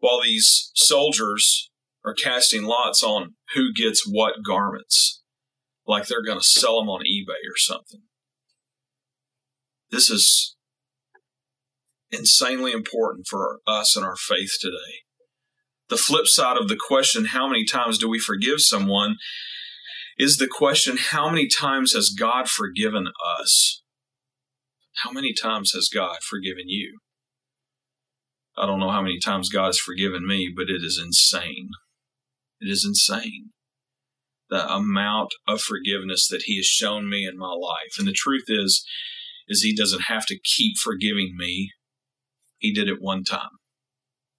While 0.00 0.22
these 0.22 0.70
soldiers 0.74 1.70
are 2.06 2.14
casting 2.14 2.62
lots 2.62 3.02
on 3.02 3.34
who 3.54 3.72
gets 3.74 4.08
what 4.08 4.44
garments, 4.46 5.22
like 5.86 6.06
they're 6.06 6.24
going 6.24 6.38
to 6.38 6.46
sell 6.46 6.78
them 6.78 6.88
on 6.88 7.00
eBay 7.00 7.42
or 7.50 7.56
something. 7.56 8.02
This 9.90 10.08
is 10.08 10.56
insanely 12.10 12.72
important 12.72 13.26
for 13.28 13.58
us 13.66 13.96
and 13.96 14.06
our 14.06 14.16
faith 14.16 14.52
today. 14.60 15.02
The 15.88 15.96
flip 15.96 16.26
side 16.26 16.56
of 16.56 16.68
the 16.68 16.78
question, 16.78 17.26
how 17.26 17.48
many 17.48 17.64
times 17.64 17.98
do 17.98 18.08
we 18.08 18.18
forgive 18.18 18.60
someone, 18.60 19.16
is 20.18 20.36
the 20.36 20.48
question, 20.48 20.96
how 20.96 21.28
many 21.28 21.48
times 21.48 21.92
has 21.92 22.14
God 22.16 22.48
forgiven 22.48 23.08
us? 23.40 23.82
How 25.04 25.10
many 25.10 25.34
times 25.34 25.72
has 25.74 25.90
God 25.92 26.18
forgiven 26.28 26.68
you? 26.68 26.98
I 28.56 28.66
don't 28.66 28.80
know 28.80 28.90
how 28.90 29.02
many 29.02 29.18
times 29.20 29.50
God 29.50 29.66
has 29.66 29.78
forgiven 29.78 30.26
me, 30.26 30.52
but 30.54 30.70
it 30.70 30.82
is 30.82 31.00
insane. 31.02 31.68
It 32.60 32.70
is 32.70 32.84
insane. 32.86 33.50
The 34.48 34.66
amount 34.72 35.30
of 35.46 35.60
forgiveness 35.60 36.28
that 36.28 36.42
He 36.46 36.56
has 36.56 36.66
shown 36.66 37.08
me 37.08 37.26
in 37.26 37.36
my 37.36 37.52
life. 37.52 37.98
And 37.98 38.06
the 38.06 38.12
truth 38.12 38.44
is, 38.48 38.84
is 39.48 39.62
He 39.62 39.74
doesn't 39.74 40.04
have 40.08 40.26
to 40.26 40.38
keep 40.38 40.76
forgiving 40.78 41.34
me. 41.36 41.72
He 42.58 42.72
did 42.72 42.88
it 42.88 43.00
one 43.00 43.24
time. 43.24 43.58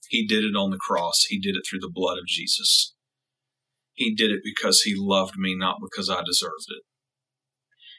He 0.09 0.25
did 0.25 0.43
it 0.43 0.55
on 0.55 0.71
the 0.71 0.77
cross. 0.77 1.25
He 1.27 1.39
did 1.39 1.55
it 1.55 1.63
through 1.69 1.79
the 1.79 1.91
blood 1.93 2.17
of 2.17 2.27
Jesus. 2.27 2.95
He 3.93 4.15
did 4.15 4.31
it 4.31 4.41
because 4.43 4.81
He 4.81 4.93
loved 4.95 5.37
me, 5.37 5.55
not 5.55 5.77
because 5.81 6.09
I 6.09 6.21
deserved 6.23 6.67
it. 6.69 6.83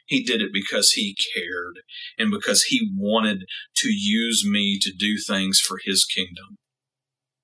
He 0.09 0.23
did 0.23 0.41
it 0.41 0.49
because 0.51 0.93
he 0.93 1.15
cared 1.35 1.81
and 2.17 2.31
because 2.31 2.63
he 2.63 2.91
wanted 2.97 3.43
to 3.75 3.89
use 3.89 4.43
me 4.43 4.79
to 4.81 4.91
do 4.91 5.17
things 5.19 5.59
for 5.59 5.79
his 5.85 6.03
kingdom. 6.03 6.57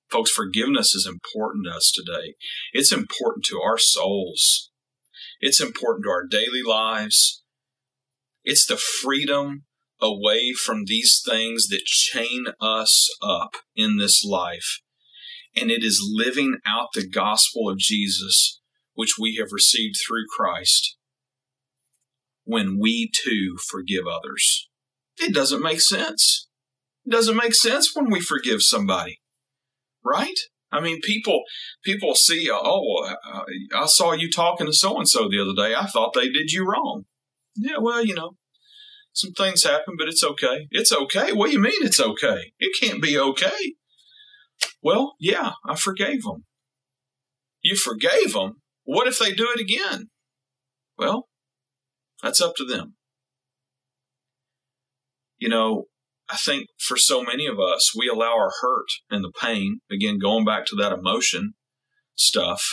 Folks, 0.10 0.32
forgiveness 0.32 0.94
is 0.94 1.08
important 1.08 1.66
to 1.66 1.76
us 1.76 1.92
today. 1.94 2.36
It's 2.74 2.92
important 2.92 3.46
to 3.46 3.60
our 3.60 3.78
souls. 3.78 4.72
It's 5.40 5.60
important 5.60 6.06
to 6.06 6.12
our 6.12 6.26
daily 6.26 6.62
lives. 6.62 7.44
It's 8.44 8.66
the 8.66 8.78
freedom 8.78 9.64
away 10.02 10.54
from 10.54 10.84
these 10.86 11.22
things 11.26 11.68
that 11.68 11.86
chain 11.86 12.46
us 12.62 13.10
up 13.22 13.56
in 13.76 13.98
this 13.98 14.24
life. 14.24 14.82
And 15.56 15.72
it 15.72 15.84
is 15.84 16.06
living 16.14 16.58
out 16.66 16.90
the 16.94 17.08
gospel 17.08 17.70
of 17.70 17.78
Jesus, 17.78 18.62
which 18.94 19.16
we 19.20 19.38
have 19.40 19.52
received 19.52 19.96
through 20.06 20.26
Christ 20.36 20.98
when 22.44 22.78
we 22.80 23.10
too 23.12 23.56
forgive 23.70 24.04
others. 24.06 24.70
It 25.18 25.34
doesn't 25.34 25.64
make 25.64 25.82
sense. 25.82 26.48
It 27.06 27.12
doesn't 27.12 27.36
make 27.38 27.56
sense 27.56 27.96
when 27.96 28.10
we 28.10 28.20
forgive 28.20 28.62
somebody, 28.62 29.20
right? 30.06 30.38
I 30.72 30.82
mean, 30.82 31.00
people 31.02 31.44
people 31.84 32.16
see, 32.16 32.50
oh, 32.52 33.16
I 33.76 33.86
saw 33.86 34.14
you 34.14 34.30
talking 34.30 34.68
to 34.68 34.74
so 34.74 34.98
and 34.98 35.08
so 35.08 35.28
the 35.30 35.42
other 35.42 35.56
day. 35.56 35.76
I 35.76 35.86
thought 35.86 36.14
they 36.14 36.30
did 36.30 36.52
you 36.52 36.66
wrong. 36.68 37.06
Yeah, 37.56 37.78
well, 37.80 38.06
you 38.06 38.14
know, 38.14 38.36
some 39.14 39.32
things 39.32 39.64
happen, 39.64 39.96
but 39.98 40.10
it's 40.10 40.24
okay. 40.24 40.68
It's 40.72 40.92
okay. 40.92 41.32
What 41.32 41.48
do 41.48 41.54
you 41.54 41.62
mean 41.62 41.74
it's 41.82 42.02
okay? 42.02 42.52
It 42.60 42.78
can't 42.80 43.02
be 43.02 43.18
okay. 43.18 43.76
Well, 44.82 45.16
yeah, 45.20 45.54
I 45.66 45.76
forgave 45.76 46.24
them. 46.24 46.46
You 47.62 47.76
forgave 47.76 48.34
them. 48.34 48.62
What 48.84 49.08
if 49.08 49.18
they 49.18 49.34
do 49.34 49.48
it 49.56 49.62
again? 49.62 50.10
Well, 50.98 51.28
that's 52.22 52.42
up 52.42 52.56
to 52.58 52.66
them. 52.66 52.96
You 55.38 55.50
know, 55.50 55.86
I 56.30 56.38
think 56.38 56.68
for 56.80 56.98
so 56.98 57.24
many 57.24 57.46
of 57.46 57.60
us, 57.60 57.94
we 57.96 58.08
allow 58.08 58.34
our 58.34 58.52
hurt 58.62 58.88
and 59.10 59.24
the 59.24 59.32
pain, 59.32 59.82
again, 59.92 60.18
going 60.18 60.44
back 60.44 60.66
to 60.68 60.76
that 60.78 60.92
emotion 60.92 61.54
stuff, 62.16 62.64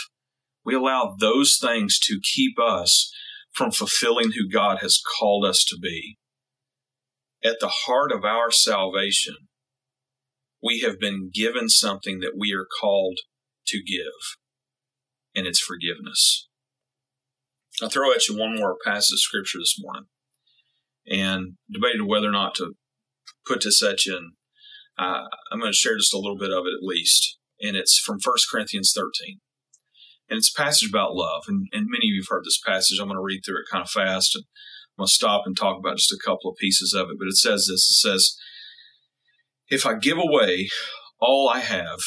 we 0.65 0.73
allow 0.73 1.15
those 1.19 1.57
things 1.61 1.99
to 1.99 2.19
keep 2.35 2.57
us 2.59 3.11
from 3.51 3.71
fulfilling 3.71 4.31
who 4.31 4.49
God 4.49 4.79
has 4.79 4.99
called 5.19 5.45
us 5.45 5.63
to 5.67 5.77
be. 5.79 6.17
At 7.43 7.57
the 7.59 7.71
heart 7.85 8.11
of 8.11 8.23
our 8.23 8.49
salvation, 8.49 9.35
we 10.61 10.79
have 10.79 10.99
been 10.99 11.29
given 11.31 11.69
something 11.69 12.19
that 12.21 12.35
we 12.37 12.53
are 12.53 12.65
called 12.79 13.19
to 13.67 13.83
give, 13.83 14.37
and 15.35 15.45
it's 15.45 15.59
forgiveness. 15.59 16.47
I'll 17.81 17.89
throw 17.89 18.11
at 18.13 18.27
you 18.27 18.37
one 18.37 18.55
more 18.55 18.77
passage 18.83 19.13
of 19.13 19.19
scripture 19.19 19.59
this 19.59 19.75
morning 19.77 20.05
and 21.05 21.57
debated 21.71 22.03
whether 22.03 22.29
or 22.29 22.31
not 22.31 22.55
to 22.55 22.73
put 23.45 23.61
to 23.61 23.71
such. 23.71 24.07
And 24.07 24.33
uh, 24.97 25.25
I'm 25.51 25.59
going 25.59 25.71
to 25.71 25.77
share 25.77 25.97
just 25.97 26.13
a 26.13 26.19
little 26.19 26.37
bit 26.37 26.51
of 26.51 26.65
it 26.65 26.73
at 26.77 26.83
least. 26.83 27.37
And 27.61 27.75
it's 27.75 27.99
from 27.99 28.19
1 28.23 28.35
Corinthians 28.51 28.93
13. 28.95 29.39
And 30.29 30.37
it's 30.37 30.53
a 30.53 30.61
passage 30.61 30.89
about 30.89 31.15
love. 31.15 31.43
And, 31.47 31.67
and 31.71 31.87
many 31.89 32.07
of 32.07 32.13
you 32.15 32.21
have 32.21 32.29
heard 32.29 32.45
this 32.45 32.59
passage. 32.65 32.99
I'm 32.99 33.07
going 33.07 33.17
to 33.17 33.23
read 33.23 33.41
through 33.45 33.59
it 33.59 33.71
kind 33.71 33.83
of 33.83 33.89
fast. 33.89 34.35
And 34.35 34.45
I'm 34.97 35.03
going 35.03 35.07
to 35.07 35.13
stop 35.13 35.43
and 35.45 35.57
talk 35.57 35.77
about 35.77 35.97
just 35.97 36.11
a 36.11 36.21
couple 36.23 36.49
of 36.49 36.57
pieces 36.57 36.93
of 36.93 37.09
it. 37.09 37.17
But 37.19 37.27
it 37.27 37.37
says 37.37 37.67
this 37.67 37.89
it 37.89 37.99
says, 38.01 38.37
If 39.69 39.85
I 39.85 39.95
give 39.95 40.17
away 40.17 40.69
all 41.19 41.49
I 41.49 41.59
have, 41.59 41.99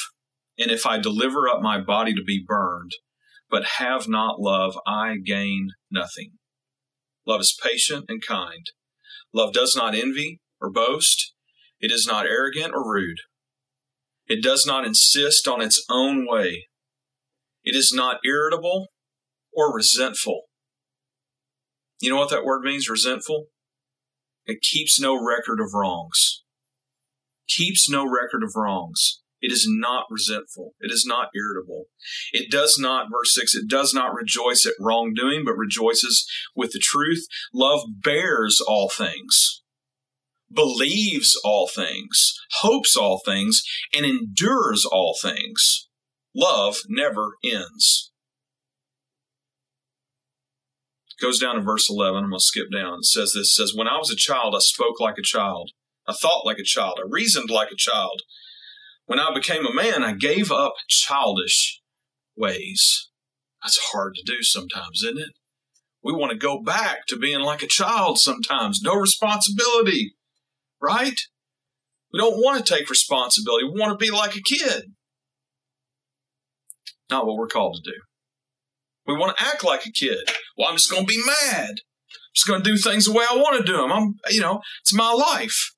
and 0.58 0.70
if 0.70 0.86
I 0.86 0.98
deliver 0.98 1.48
up 1.48 1.60
my 1.60 1.80
body 1.80 2.14
to 2.14 2.22
be 2.24 2.44
burned, 2.46 2.92
but 3.50 3.64
have 3.78 4.08
not 4.08 4.40
love, 4.40 4.78
I 4.86 5.16
gain 5.24 5.70
nothing. 5.90 6.32
Love 7.26 7.40
is 7.40 7.58
patient 7.62 8.06
and 8.08 8.24
kind. 8.24 8.66
Love 9.32 9.52
does 9.52 9.76
not 9.76 9.94
envy 9.94 10.40
or 10.60 10.70
boast. 10.70 11.34
It 11.80 11.90
is 11.90 12.06
not 12.06 12.26
arrogant 12.26 12.72
or 12.74 12.90
rude. 12.90 13.18
It 14.26 14.42
does 14.42 14.64
not 14.66 14.86
insist 14.86 15.46
on 15.46 15.60
its 15.60 15.84
own 15.88 16.26
way. 16.28 16.66
It 17.62 17.76
is 17.76 17.92
not 17.94 18.20
irritable 18.24 18.88
or 19.52 19.74
resentful. 19.74 20.42
You 22.00 22.10
know 22.10 22.16
what 22.16 22.30
that 22.30 22.44
word 22.44 22.62
means, 22.62 22.88
resentful? 22.88 23.46
It 24.44 24.60
keeps 24.62 25.00
no 25.00 25.14
record 25.14 25.60
of 25.60 25.74
wrongs. 25.74 26.42
Keeps 27.48 27.88
no 27.88 28.04
record 28.04 28.42
of 28.42 28.52
wrongs. 28.54 29.22
It 29.40 29.52
is 29.52 29.66
not 29.68 30.06
resentful. 30.10 30.74
It 30.80 30.90
is 30.90 31.04
not 31.06 31.28
irritable. 31.34 31.84
It 32.32 32.50
does 32.50 32.78
not, 32.78 33.06
verse 33.10 33.34
6, 33.34 33.54
it 33.54 33.68
does 33.68 33.92
not 33.92 34.14
rejoice 34.14 34.66
at 34.66 34.72
wrongdoing, 34.80 35.44
but 35.44 35.56
rejoices 35.56 36.26
with 36.54 36.72
the 36.72 36.78
truth. 36.78 37.26
Love 37.52 37.80
bears 38.02 38.60
all 38.66 38.88
things, 38.88 39.62
believes 40.52 41.38
all 41.44 41.68
things, 41.68 42.34
hopes 42.60 42.96
all 42.96 43.20
things, 43.24 43.62
and 43.94 44.06
endures 44.06 44.84
all 44.84 45.16
things. 45.20 45.88
Love 46.34 46.76
never 46.88 47.36
ends. 47.44 48.12
goes 51.20 51.38
down 51.38 51.54
to 51.56 51.62
verse 51.62 51.88
11. 51.88 52.24
I'm 52.24 52.30
going 52.30 52.38
to 52.38 52.44
skip 52.44 52.66
down. 52.72 52.98
It 52.98 53.04
says 53.06 53.32
this 53.34 53.54
says, 53.54 53.72
When 53.74 53.88
I 53.88 53.98
was 53.98 54.10
a 54.10 54.16
child, 54.16 54.54
I 54.54 54.60
spoke 54.60 55.00
like 55.00 55.16
a 55.18 55.22
child. 55.22 55.70
I 56.06 56.12
thought 56.12 56.46
like 56.46 56.58
a 56.58 56.64
child. 56.64 56.98
I 56.98 57.08
reasoned 57.08 57.50
like 57.50 57.70
a 57.70 57.76
child. 57.76 58.22
When 59.06 59.18
I 59.18 59.32
became 59.34 59.66
a 59.66 59.74
man, 59.74 60.02
I 60.02 60.12
gave 60.12 60.52
up 60.52 60.74
childish 60.88 61.80
ways. 62.36 63.08
That's 63.62 63.78
hard 63.92 64.14
to 64.16 64.22
do 64.24 64.42
sometimes, 64.42 65.02
isn't 65.04 65.18
it? 65.18 65.30
We 66.02 66.12
want 66.12 66.32
to 66.32 66.38
go 66.38 66.62
back 66.62 67.06
to 67.08 67.18
being 67.18 67.40
like 67.40 67.62
a 67.62 67.68
child 67.68 68.18
sometimes, 68.18 68.80
no 68.82 68.94
responsibility, 68.94 70.14
right? 70.80 71.18
We 72.12 72.20
don't 72.20 72.42
want 72.42 72.64
to 72.64 72.74
take 72.74 72.88
responsibility. 72.88 73.64
We 73.64 73.78
want 73.78 73.98
to 73.98 74.04
be 74.04 74.10
like 74.10 74.36
a 74.36 74.42
kid. 74.42 74.92
Not 77.10 77.26
what 77.26 77.36
we're 77.36 77.46
called 77.46 77.80
to 77.82 77.90
do. 77.90 77.96
We 79.06 79.14
want 79.14 79.36
to 79.36 79.44
act 79.44 79.64
like 79.64 79.86
a 79.86 79.92
kid. 79.92 80.28
Well, 80.56 80.68
I'm 80.68 80.76
just 80.76 80.90
going 80.90 81.06
to 81.06 81.06
be 81.06 81.22
mad. 81.24 81.70
I'm 81.70 82.34
just 82.34 82.46
going 82.46 82.62
to 82.62 82.70
do 82.70 82.76
things 82.76 83.04
the 83.04 83.12
way 83.12 83.24
I 83.28 83.36
want 83.36 83.58
to 83.58 83.72
do 83.72 83.76
them. 83.76 83.92
I'm, 83.92 84.14
you 84.30 84.40
know, 84.40 84.60
it's 84.82 84.94
my 84.94 85.12
life. 85.12 85.72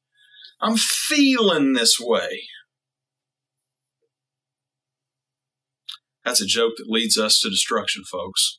I'm 0.60 0.76
feeling 0.76 1.74
this 1.74 1.98
way. 2.00 2.42
That's 6.24 6.40
a 6.42 6.46
joke 6.46 6.74
that 6.76 6.88
leads 6.88 7.16
us 7.16 7.38
to 7.40 7.48
destruction, 7.48 8.02
folks. 8.04 8.58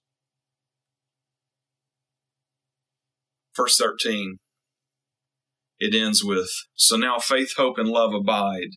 Verse 3.55 3.77
13, 3.77 4.37
it 5.79 5.95
ends 5.95 6.23
with 6.23 6.49
So 6.75 6.95
now 6.97 7.19
faith, 7.19 7.53
hope, 7.57 7.77
and 7.77 7.89
love 7.89 8.13
abide, 8.13 8.71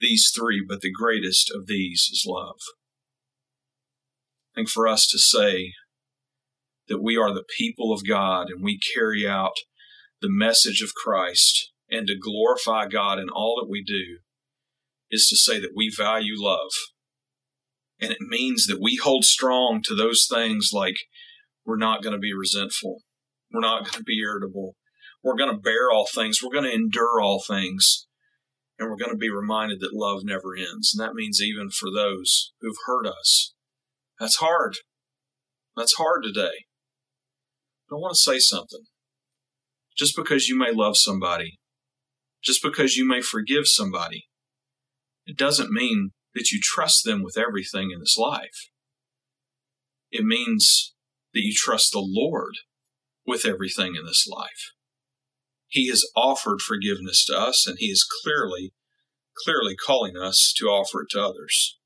these 0.00 0.30
three, 0.34 0.64
but 0.66 0.80
the 0.80 0.92
greatest 0.92 1.50
of 1.54 1.66
these 1.66 2.08
is 2.12 2.24
love. 2.26 2.58
I 4.54 4.60
think 4.60 4.68
for 4.68 4.86
us 4.86 5.06
to 5.08 5.18
say 5.18 5.72
that 6.88 7.02
we 7.02 7.16
are 7.16 7.34
the 7.34 7.44
people 7.58 7.92
of 7.92 8.06
God 8.06 8.48
and 8.48 8.62
we 8.62 8.80
carry 8.94 9.28
out 9.28 9.54
the 10.20 10.30
message 10.30 10.80
of 10.82 10.94
Christ 10.94 11.72
and 11.90 12.06
to 12.06 12.16
glorify 12.18 12.86
God 12.86 13.18
in 13.18 13.28
all 13.28 13.60
that 13.60 13.70
we 13.70 13.82
do 13.84 14.18
is 15.10 15.26
to 15.28 15.36
say 15.36 15.60
that 15.60 15.72
we 15.76 15.92
value 15.94 16.34
love 16.36 16.70
and 18.00 18.12
it 18.12 18.20
means 18.20 18.66
that 18.66 18.80
we 18.80 18.96
hold 18.96 19.24
strong 19.24 19.82
to 19.84 19.94
those 19.94 20.26
things 20.30 20.70
like 20.72 20.96
we're 21.64 21.76
not 21.76 22.02
going 22.02 22.12
to 22.12 22.18
be 22.18 22.32
resentful. 22.32 22.98
We're 23.52 23.60
not 23.60 23.82
going 23.82 23.98
to 23.98 24.04
be 24.04 24.20
irritable. 24.20 24.76
We're 25.22 25.36
going 25.36 25.54
to 25.54 25.60
bear 25.60 25.90
all 25.90 26.06
things. 26.06 26.38
We're 26.42 26.52
going 26.52 26.70
to 26.70 26.74
endure 26.74 27.20
all 27.20 27.42
things. 27.46 28.06
And 28.78 28.88
we're 28.88 28.96
going 28.96 29.10
to 29.10 29.16
be 29.16 29.30
reminded 29.30 29.80
that 29.80 29.90
love 29.92 30.20
never 30.22 30.54
ends. 30.56 30.94
And 30.94 31.04
that 31.04 31.14
means 31.14 31.42
even 31.42 31.70
for 31.70 31.90
those 31.90 32.52
who've 32.60 32.76
hurt 32.86 33.06
us. 33.06 33.54
That's 34.20 34.36
hard. 34.36 34.76
That's 35.76 35.94
hard 35.94 36.22
today. 36.22 36.66
But 37.88 37.96
I 37.96 37.98
want 37.98 38.14
to 38.14 38.20
say 38.20 38.38
something. 38.38 38.84
just 39.98 40.16
because 40.16 40.48
you 40.48 40.56
may 40.56 40.70
love 40.72 40.96
somebody, 40.96 41.58
just 42.42 42.62
because 42.62 42.96
you 42.96 43.06
may 43.06 43.20
forgive 43.20 43.66
somebody, 43.66 44.28
it 45.26 45.36
doesn't 45.36 45.72
mean 45.72 46.12
that 46.34 46.52
you 46.52 46.60
trust 46.62 47.04
them 47.04 47.22
with 47.22 47.36
everything 47.36 47.90
in 47.92 47.98
this 47.98 48.16
life. 48.16 48.70
It 50.10 50.24
means 50.24 50.94
that 51.34 51.42
you 51.42 51.52
trust 51.54 51.92
the 51.92 52.00
Lord 52.02 52.54
with 53.26 53.44
everything 53.44 53.96
in 53.96 54.06
this 54.06 54.26
life. 54.26 54.72
He 55.68 55.88
has 55.88 56.04
offered 56.16 56.60
forgiveness 56.60 57.24
to 57.26 57.38
us, 57.38 57.66
and 57.66 57.76
He 57.78 57.86
is 57.86 58.06
clearly, 58.22 58.72
clearly 59.44 59.76
calling 59.76 60.16
us 60.16 60.52
to 60.56 60.66
offer 60.66 61.02
it 61.02 61.08
to 61.10 61.22
others. 61.22 61.78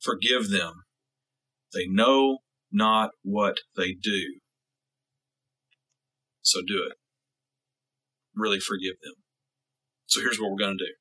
Forgive 0.00 0.50
them. 0.50 0.84
They 1.74 1.86
know 1.86 2.38
not 2.72 3.10
what 3.22 3.58
they 3.76 3.92
do. 3.92 4.40
So 6.42 6.60
do 6.66 6.86
it. 6.88 6.96
Really 8.34 8.60
forgive 8.60 8.94
them. 9.02 9.14
So 10.06 10.20
here's 10.20 10.40
what 10.40 10.50
we're 10.50 10.64
going 10.64 10.78
to 10.78 10.84
do. 10.84 10.92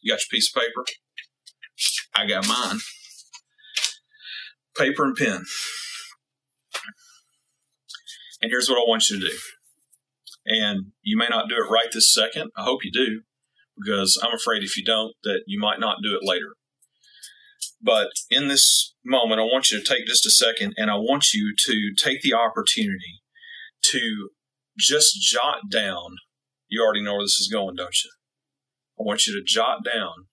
You 0.00 0.12
got 0.12 0.20
your 0.20 0.28
piece 0.30 0.50
of 0.54 0.60
paper? 0.60 0.84
I 2.14 2.26
got 2.26 2.48
mine. 2.48 2.78
Paper 4.76 5.04
and 5.04 5.16
pen. 5.16 5.44
And 8.40 8.50
here's 8.50 8.68
what 8.68 8.78
I 8.78 8.88
want 8.88 9.08
you 9.08 9.20
to 9.20 9.26
do. 9.28 9.36
And 10.48 10.92
you 11.02 11.16
may 11.18 11.28
not 11.28 11.48
do 11.48 11.56
it 11.56 11.70
right 11.70 11.88
this 11.92 12.12
second. 12.12 12.50
I 12.56 12.62
hope 12.62 12.80
you 12.82 12.90
do, 12.90 13.22
because 13.78 14.18
I'm 14.22 14.34
afraid 14.34 14.62
if 14.62 14.76
you 14.76 14.84
don't, 14.84 15.12
that 15.22 15.42
you 15.46 15.60
might 15.60 15.78
not 15.78 15.98
do 16.02 16.16
it 16.16 16.26
later. 16.26 16.54
But 17.82 18.08
in 18.30 18.48
this 18.48 18.94
moment, 19.04 19.40
I 19.40 19.44
want 19.44 19.70
you 19.70 19.78
to 19.78 19.84
take 19.84 20.06
just 20.06 20.26
a 20.26 20.30
second 20.30 20.74
and 20.76 20.90
I 20.90 20.96
want 20.96 21.32
you 21.32 21.54
to 21.66 21.92
take 21.96 22.22
the 22.22 22.34
opportunity 22.34 23.22
to 23.90 24.30
just 24.78 25.20
jot 25.20 25.70
down. 25.70 26.16
You 26.68 26.82
already 26.82 27.02
know 27.02 27.14
where 27.14 27.24
this 27.24 27.38
is 27.38 27.50
going, 27.52 27.76
don't 27.76 27.94
you? 28.04 28.10
I 28.98 29.02
want 29.04 29.26
you 29.26 29.34
to 29.34 29.44
jot 29.44 29.84
down 29.84 30.26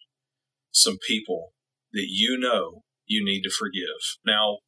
some 0.71 0.97
people 1.07 1.53
that 1.93 2.07
you 2.07 2.37
know 2.37 2.83
you 3.05 3.23
need 3.23 3.41
to 3.43 3.49
forgive. 3.49 4.17
Now, 4.25 4.59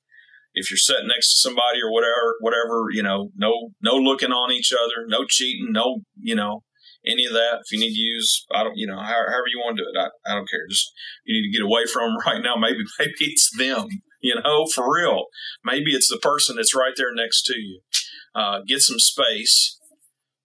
if 0.58 0.72
you're 0.72 0.78
sitting 0.78 1.08
next 1.08 1.30
to 1.34 1.40
somebody 1.40 1.80
or 1.84 1.92
whatever, 1.92 2.36
whatever, 2.40 2.88
you 2.92 3.04
know, 3.04 3.30
no, 3.36 3.70
no 3.82 3.94
looking 3.94 4.32
on 4.32 4.52
each 4.52 4.74
other, 4.74 5.06
no 5.08 5.26
cheating, 5.28 5.68
no, 5.72 6.02
you 6.20 6.36
know, 6.36 6.64
any 7.06 7.26
of 7.26 7.34
that. 7.34 7.62
If 7.64 7.72
you 7.72 7.80
need 7.80 7.94
to 7.94 8.02
use, 8.02 8.46
I 8.54 8.64
don't, 8.64 8.76
you 8.76 8.88
know, 8.88 9.00
however 9.00 9.46
you 9.54 9.60
want 9.60 9.78
to 9.78 9.84
do 9.84 9.90
it, 9.94 10.00
I, 10.00 10.32
I 10.32 10.36
don't 10.36 10.50
care. 10.50 10.68
Just 10.68 10.92
you 11.26 11.40
need 11.40 11.52
to 11.52 11.58
get 11.58 11.66
away 11.66 11.86
from 11.86 12.10
them 12.10 12.18
right 12.26 12.42
now. 12.42 12.56
Maybe, 12.56 12.84
maybe 13.00 13.14
it's 13.20 13.56
them, 13.56 13.88
you 14.20 14.36
know, 14.36 14.66
for 14.66 14.92
real. 14.92 15.26
Maybe 15.64 15.92
it's 15.92 16.10
the 16.10 16.18
person 16.18 16.56
that's 16.56 16.76
right 16.76 16.94
there 16.98 17.14
next 17.14 17.44
to 17.44 17.58
you. 17.58 17.82
Uh, 18.34 18.60
get 18.68 18.82
some 18.82 19.00
space 19.00 19.80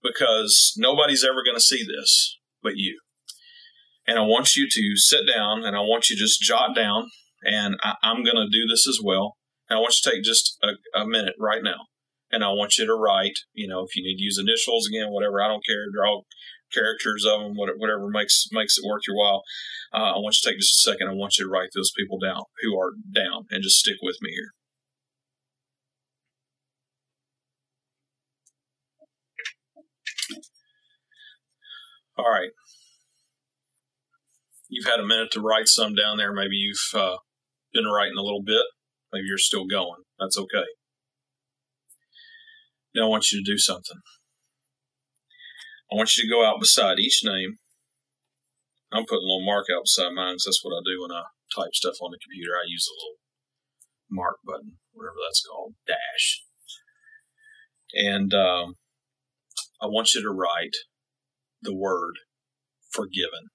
because 0.02 0.74
nobody's 0.76 1.24
ever 1.24 1.42
going 1.44 1.56
to 1.56 1.62
see 1.62 1.84
this 1.84 2.38
but 2.62 2.76
you. 2.76 3.00
And 4.06 4.18
I 4.18 4.22
want 4.22 4.56
you 4.56 4.68
to 4.68 4.92
sit 4.96 5.20
down 5.32 5.64
and 5.64 5.76
I 5.76 5.80
want 5.80 6.08
you 6.08 6.16
to 6.16 6.22
just 6.22 6.40
jot 6.40 6.74
down, 6.74 7.08
and 7.44 7.76
I, 7.82 7.94
am 8.02 8.24
going 8.24 8.36
to 8.36 8.48
do 8.50 8.66
this 8.66 8.86
as 8.88 8.98
well. 9.02 9.36
And 9.68 9.78
I 9.78 9.80
want 9.80 9.94
you 9.96 10.10
to 10.10 10.16
take 10.16 10.24
just 10.24 10.58
a, 10.62 11.00
a 11.00 11.06
minute 11.06 11.34
right 11.38 11.62
now 11.62 11.86
and 12.32 12.42
I 12.42 12.48
want 12.48 12.78
you 12.78 12.86
to 12.86 12.94
write, 12.94 13.40
you 13.52 13.68
know, 13.68 13.84
if 13.84 13.94
you 13.94 14.02
need 14.02 14.16
to 14.16 14.22
use 14.22 14.38
initials 14.38 14.88
again, 14.88 15.12
whatever, 15.12 15.42
I 15.42 15.48
don't 15.48 15.64
care, 15.64 15.84
draw 15.92 16.22
characters 16.72 17.26
of 17.26 17.40
them, 17.40 17.54
whatever 17.54 18.08
makes 18.08 18.46
makes 18.50 18.78
it 18.78 18.88
worth 18.88 19.02
your 19.06 19.16
while. 19.16 19.42
Uh, 19.92 20.16
I 20.16 20.18
want 20.18 20.36
you 20.36 20.42
to 20.42 20.48
take 20.50 20.60
just 20.60 20.86
a 20.86 20.90
second. 20.90 21.08
I 21.08 21.12
want 21.12 21.36
you 21.38 21.44
to 21.44 21.50
write 21.50 21.68
those 21.74 21.92
people 21.96 22.18
down 22.18 22.44
who 22.62 22.78
are 22.78 22.92
down, 23.14 23.44
and 23.50 23.62
just 23.62 23.78
stick 23.78 23.98
with 24.02 24.16
me 24.22 24.30
here. 24.30 24.54
All 32.16 32.30
right. 32.30 32.50
You've 34.68 34.86
had 34.86 35.00
a 35.00 35.06
minute 35.06 35.30
to 35.32 35.40
write 35.40 35.68
some 35.68 35.94
down 35.94 36.16
there. 36.16 36.32
Maybe 36.32 36.56
you've 36.56 36.94
uh, 36.94 37.16
been 37.74 37.84
writing 37.84 38.16
a 38.16 38.22
little 38.22 38.42
bit. 38.42 38.64
Maybe 39.12 39.26
you're 39.28 39.38
still 39.38 39.66
going. 39.66 40.02
That's 40.18 40.38
okay. 40.38 40.64
Now 42.94 43.06
I 43.06 43.08
want 43.08 43.30
you 43.32 43.42
to 43.42 43.50
do 43.50 43.58
something. 43.58 44.00
I 45.90 45.96
want 45.96 46.16
you 46.16 46.24
to 46.24 46.30
go 46.32 46.44
out 46.44 46.60
beside 46.60 46.98
each 46.98 47.20
name. 47.24 47.58
I'm 48.92 49.04
putting 49.04 49.24
a 49.24 49.28
little 49.28 49.44
mark 49.44 49.66
out 49.74 49.84
beside 49.84 50.12
mine 50.12 50.34
because 50.34 50.44
that's 50.46 50.64
what 50.64 50.76
I 50.76 50.80
do 50.84 51.00
when 51.00 51.12
I 51.12 51.24
type 51.54 51.74
stuff 51.74 51.96
on 52.00 52.10
the 52.10 52.18
computer. 52.22 52.52
I 52.52 52.68
use 52.68 52.88
a 52.88 52.96
little 52.96 53.16
mark 54.10 54.36
button, 54.44 54.78
whatever 54.92 55.16
that's 55.26 55.44
called, 55.44 55.74
dash. 55.86 56.42
And 57.94 58.32
um, 58.32 58.76
I 59.80 59.86
want 59.86 60.14
you 60.14 60.22
to 60.22 60.30
write 60.30 60.76
the 61.60 61.74
word 61.74 62.14
forgiven. 62.90 63.48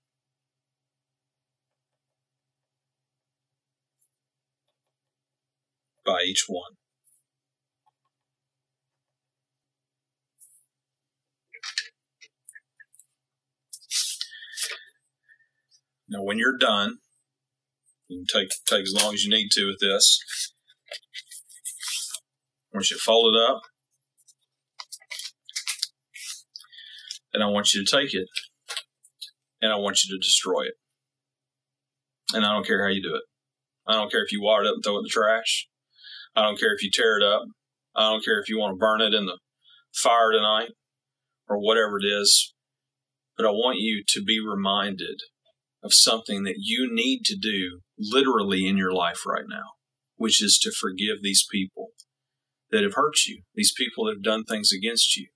By 6.07 6.21
each 6.25 6.45
one. 6.47 6.77
Now, 16.07 16.23
when 16.23 16.37
you're 16.37 16.57
done, 16.57 16.99
you 18.07 18.19
can 18.19 18.25
take 18.25 18.51
take 18.65 18.83
as 18.83 18.93
long 18.95 19.13
as 19.13 19.25
you 19.25 19.29
need 19.29 19.49
to 19.51 19.67
with 19.67 19.79
this. 19.81 20.19
Once 22.73 22.89
you 22.89 22.97
fold 22.97 23.35
it 23.35 23.51
up, 23.51 23.63
and 27.33 27.43
I 27.43 27.47
want 27.47 27.73
you 27.73 27.83
to 27.83 27.97
take 27.97 28.13
it, 28.13 28.27
and 29.61 29.73
I 29.73 29.75
want 29.75 30.05
you 30.05 30.15
to 30.15 30.25
destroy 30.25 30.61
it. 30.61 30.75
And 32.33 32.45
I 32.45 32.53
don't 32.53 32.65
care 32.65 32.85
how 32.85 32.93
you 32.93 33.03
do 33.03 33.15
it. 33.15 33.23
I 33.85 33.95
don't 33.95 34.09
care 34.09 34.23
if 34.23 34.31
you 34.31 34.41
water 34.41 34.63
it 34.63 34.69
up 34.69 34.75
and 34.75 34.83
throw 34.85 34.95
it 34.95 34.99
in 34.99 35.03
the 35.03 35.09
trash. 35.09 35.67
I 36.37 36.43
don't 36.43 36.59
care 36.59 36.73
if 36.73 36.83
you 36.83 36.91
tear 36.93 37.17
it 37.17 37.23
up. 37.23 37.45
I 37.95 38.11
don't 38.11 38.23
care 38.23 38.39
if 38.39 38.47
you 38.47 38.59
want 38.59 38.73
to 38.73 38.77
burn 38.77 39.01
it 39.01 39.15
in 39.15 39.25
the 39.25 39.39
fire 39.91 40.31
tonight 40.31 40.69
or 41.49 41.57
whatever 41.57 41.97
it 41.97 42.05
is. 42.05 42.53
But 43.35 43.47
I 43.47 43.49
want 43.49 43.79
you 43.79 44.03
to 44.07 44.23
be 44.23 44.39
reminded 44.39 45.19
of 45.83 45.93
something 45.93 46.43
that 46.43 46.57
you 46.59 46.87
need 46.93 47.21
to 47.25 47.35
do 47.35 47.79
literally 47.97 48.67
in 48.67 48.77
your 48.77 48.93
life 48.93 49.25
right 49.25 49.45
now, 49.49 49.71
which 50.15 50.41
is 50.41 50.59
to 50.59 50.71
forgive 50.71 51.23
these 51.23 51.43
people 51.51 51.87
that 52.69 52.83
have 52.83 52.93
hurt 52.93 53.25
you, 53.25 53.41
these 53.55 53.73
people 53.75 54.05
that 54.05 54.17
have 54.17 54.23
done 54.23 54.43
things 54.43 54.71
against 54.71 55.17
you, 55.17 55.29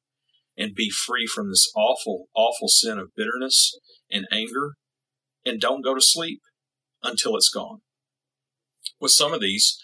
and 0.55 0.75
be 0.75 0.91
free 0.91 1.25
from 1.25 1.49
this 1.49 1.71
awful, 1.75 2.27
awful 2.35 2.67
sin 2.67 2.99
of 2.99 3.15
bitterness 3.15 3.75
and 4.11 4.27
anger. 4.31 4.73
And 5.43 5.59
don't 5.59 5.83
go 5.83 5.95
to 5.95 6.01
sleep 6.01 6.41
until 7.01 7.35
it's 7.35 7.49
gone. 7.49 7.79
With 8.99 9.11
some 9.11 9.33
of 9.33 9.41
these, 9.41 9.79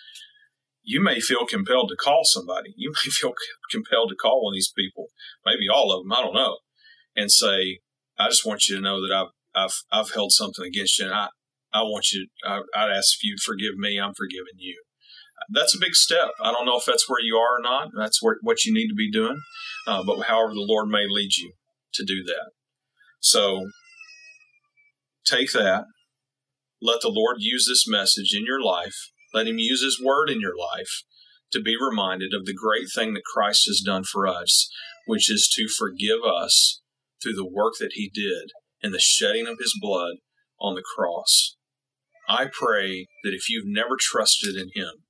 you 0.88 1.04
may 1.04 1.20
feel 1.20 1.46
compelled 1.46 1.90
to 1.90 1.98
call 1.98 2.22
somebody. 2.24 2.74
You 2.78 2.92
may 2.92 3.12
feel 3.12 3.34
compelled 3.70 4.10
to 4.10 4.16
call 4.16 4.44
one 4.44 4.54
of 4.54 4.56
these 4.56 4.72
people, 4.76 5.08
maybe 5.46 5.68
all 5.72 5.92
of 5.92 6.04
them, 6.04 6.14
I 6.14 6.22
don't 6.22 6.34
know, 6.34 6.60
and 7.16 7.30
say, 7.30 7.80
I 8.18 8.30
just 8.30 8.46
want 8.46 8.68
you 8.68 8.78
to 8.78 8.82
know 8.82 9.02
that 9.06 9.14
I've 9.14 9.34
I've 9.54 9.84
I've 9.92 10.14
held 10.14 10.32
something 10.32 10.66
against 10.66 10.98
you, 10.98 11.06
and 11.06 11.14
I 11.14 11.28
I 11.74 11.82
want 11.82 12.12
you. 12.14 12.28
I, 12.46 12.62
I'd 12.74 12.92
ask 12.92 13.16
if 13.16 13.24
you'd 13.24 13.42
forgive 13.42 13.76
me. 13.76 14.00
I'm 14.00 14.14
forgiving 14.14 14.58
you. 14.58 14.82
That's 15.54 15.76
a 15.76 15.80
big 15.80 15.94
step. 15.94 16.30
I 16.42 16.52
don't 16.52 16.66
know 16.66 16.78
if 16.78 16.86
that's 16.86 17.08
where 17.08 17.22
you 17.22 17.36
are 17.36 17.60
or 17.60 17.62
not. 17.62 17.90
That's 17.96 18.24
where, 18.24 18.38
what 18.42 18.66
you 18.66 18.74
need 18.74 18.88
to 18.88 18.96
be 18.96 19.12
doing. 19.12 19.40
Uh, 19.86 20.04
but 20.04 20.24
however 20.24 20.54
the 20.54 20.66
Lord 20.68 20.88
may 20.90 21.06
lead 21.08 21.36
you 21.38 21.54
to 21.94 22.04
do 22.04 22.24
that. 22.24 22.52
So 23.20 23.70
take 25.26 25.52
that. 25.52 25.86
Let 26.82 27.02
the 27.02 27.10
Lord 27.10 27.38
use 27.40 27.68
this 27.68 27.88
message 27.88 28.34
in 28.36 28.46
your 28.46 28.62
life. 28.62 29.12
Let 29.38 29.48
Him 29.48 29.60
use 29.60 29.84
His 29.84 30.02
word 30.04 30.32
in 30.32 30.42
your 30.42 30.58
life 30.58 31.04
to 31.52 31.62
be 31.62 31.76
reminded 31.80 32.34
of 32.34 32.46
the 32.46 32.56
great 32.56 32.88
thing 32.94 33.14
that 33.14 33.24
Christ 33.24 33.66
has 33.68 33.84
done 33.86 34.04
for 34.04 34.26
us, 34.26 34.68
which 35.06 35.30
is 35.30 35.48
to 35.56 35.68
forgive 35.68 36.24
us 36.26 36.82
through 37.22 37.36
the 37.36 37.46
work 37.46 37.74
that 37.80 37.92
He 37.94 38.10
did 38.12 38.52
and 38.82 38.94
the 38.94 39.00
shedding 39.00 39.48
of 39.48 39.58
his 39.60 39.78
blood 39.80 40.16
on 40.60 40.76
the 40.76 40.84
cross. 40.96 41.56
I 42.30 42.48
pray 42.52 43.08
that 43.24 43.34
if 43.34 43.50
you've 43.50 43.68
never 43.68 43.96
trusted 44.00 44.56
in 44.56 44.70
him, 44.74 45.04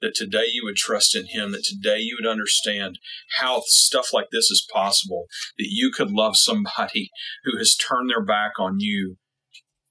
that 0.00 0.14
today 0.14 0.46
you 0.50 0.62
would 0.64 0.76
trust 0.76 1.14
in 1.14 1.26
him, 1.26 1.52
that 1.52 1.64
today 1.64 1.98
you 1.98 2.16
would 2.20 2.28
understand 2.28 2.98
how 3.38 3.62
stuff 3.66 4.12
like 4.12 4.28
this 4.32 4.50
is 4.50 4.66
possible, 4.72 5.26
that 5.58 5.68
you 5.70 5.90
could 5.94 6.10
love 6.10 6.36
somebody 6.36 7.10
who 7.44 7.56
has 7.58 7.76
turned 7.76 8.10
their 8.10 8.24
back 8.24 8.52
on 8.58 8.80
you, 8.80 9.16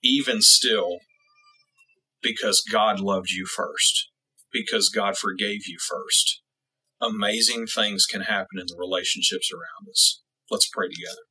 even 0.03 0.41
still, 0.41 0.97
because 2.21 2.63
God 2.69 2.99
loved 2.99 3.29
you 3.29 3.45
first, 3.45 4.09
because 4.51 4.89
God 4.89 5.17
forgave 5.17 5.67
you 5.67 5.77
first. 5.79 6.41
Amazing 7.01 7.67
things 7.67 8.05
can 8.05 8.21
happen 8.21 8.59
in 8.59 8.65
the 8.67 8.77
relationships 8.77 9.51
around 9.51 9.89
us. 9.89 10.21
Let's 10.49 10.69
pray 10.71 10.87
together. 10.87 11.21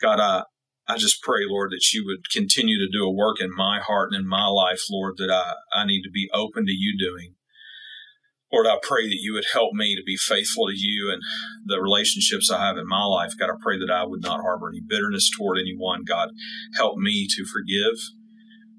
God, 0.00 0.20
I, 0.20 0.44
I 0.86 0.96
just 0.96 1.22
pray, 1.22 1.40
Lord, 1.48 1.70
that 1.72 1.92
you 1.92 2.04
would 2.06 2.30
continue 2.32 2.78
to 2.78 2.90
do 2.90 3.04
a 3.04 3.12
work 3.12 3.40
in 3.40 3.50
my 3.54 3.80
heart 3.80 4.10
and 4.12 4.22
in 4.22 4.28
my 4.28 4.46
life, 4.46 4.80
Lord, 4.90 5.14
that 5.18 5.30
I, 5.30 5.54
I 5.78 5.86
need 5.86 6.02
to 6.02 6.10
be 6.10 6.28
open 6.32 6.66
to 6.66 6.72
you 6.72 6.96
doing. 6.98 7.34
Lord, 8.52 8.66
I 8.66 8.78
pray 8.82 9.08
that 9.08 9.20
you 9.20 9.32
would 9.34 9.46
help 9.52 9.74
me 9.74 9.94
to 9.94 10.02
be 10.04 10.16
faithful 10.16 10.66
to 10.66 10.74
you 10.74 11.12
and 11.12 11.22
the 11.64 11.80
relationships 11.80 12.50
I 12.50 12.66
have 12.66 12.76
in 12.76 12.86
my 12.86 13.04
life. 13.04 13.32
God, 13.38 13.50
I 13.50 13.54
pray 13.62 13.78
that 13.78 13.92
I 13.92 14.04
would 14.04 14.22
not 14.22 14.40
harbor 14.40 14.68
any 14.68 14.80
bitterness 14.80 15.30
toward 15.30 15.58
anyone. 15.58 16.02
God, 16.04 16.30
help 16.76 16.96
me 16.96 17.28
to 17.30 17.44
forgive. 17.44 17.94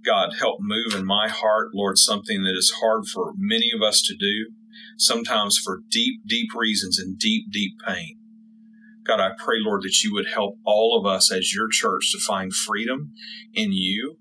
God, 0.04 0.34
help 0.40 0.60
move 0.62 0.94
in 0.96 1.06
my 1.06 1.28
heart, 1.30 1.70
Lord, 1.74 1.98
something 1.98 2.44
that 2.44 2.56
is 2.58 2.74
hard 2.82 3.06
for 3.08 3.34
many 3.38 3.72
of 3.76 3.82
us 3.82 4.02
to 4.04 4.16
do, 4.16 4.52
sometimes 4.98 5.58
for 5.58 5.84
deep, 5.90 6.22
deep 6.26 6.50
reasons 6.56 7.00
and 7.00 7.18
deep, 7.18 7.52
deep 7.52 7.74
pain. 7.88 8.18
God, 9.04 9.20
I 9.20 9.32
pray, 9.38 9.58
Lord, 9.60 9.82
that 9.84 10.04
you 10.04 10.14
would 10.14 10.28
help 10.34 10.58
all 10.64 11.00
of 11.00 11.12
us 11.12 11.32
as 11.32 11.54
your 11.54 11.68
church 11.70 12.12
to 12.12 12.20
find 12.20 12.54
freedom 12.54 13.14
in 13.54 13.72
you 13.74 14.18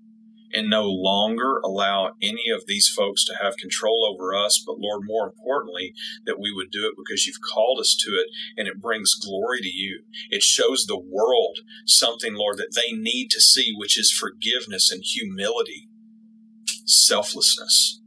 and 0.53 0.69
no 0.69 0.83
longer 0.83 1.59
allow 1.63 2.11
any 2.21 2.49
of 2.53 2.65
these 2.67 2.87
folks 2.87 3.23
to 3.25 3.35
have 3.41 3.57
control 3.57 4.05
over 4.05 4.35
us, 4.35 4.61
but 4.65 4.79
Lord, 4.79 5.01
more 5.05 5.27
importantly, 5.27 5.93
that 6.25 6.39
we 6.39 6.53
would 6.53 6.71
do 6.71 6.85
it 6.87 6.95
because 6.97 7.25
you've 7.25 7.41
called 7.41 7.79
us 7.79 7.95
to 8.01 8.11
it 8.11 8.27
and 8.57 8.67
it 8.67 8.81
brings 8.81 9.15
glory 9.15 9.61
to 9.61 9.69
you. 9.69 10.03
It 10.29 10.43
shows 10.43 10.85
the 10.85 10.99
world 10.99 11.59
something, 11.85 12.33
Lord, 12.33 12.57
that 12.57 12.75
they 12.75 12.95
need 12.95 13.29
to 13.31 13.41
see, 13.41 13.73
which 13.75 13.97
is 13.97 14.11
forgiveness 14.11 14.91
and 14.91 15.03
humility, 15.03 15.89
selflessness. 16.85 18.01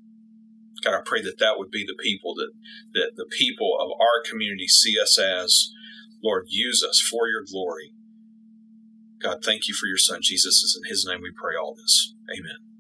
God, 0.83 0.95
I 0.95 1.01
pray 1.05 1.23
that 1.23 1.39
that 1.39 1.55
would 1.57 1.71
be 1.71 1.85
the 1.87 1.97
people 1.99 2.35
that, 2.35 2.51
that 2.93 3.13
the 3.17 3.25
people 3.25 3.79
of 3.81 3.91
our 3.93 4.23
community 4.29 4.69
see 4.69 5.01
us 5.01 5.19
as. 5.19 5.73
Lord, 6.23 6.47
use 6.49 6.85
us 6.89 7.01
for 7.01 7.29
your 7.29 7.43
glory. 7.43 7.94
God, 9.25 9.39
thank 9.43 9.69
you 9.69 9.75
for 9.75 9.87
your 9.87 9.97
son, 9.97 10.19
Jesus. 10.21 10.63
It's 10.63 10.77
in 10.77 10.89
his 10.89 11.07
name 11.09 11.23
we 11.23 11.33
pray 11.35 11.55
all 11.57 11.75
this. 11.75 12.15
Amen. 12.31 12.74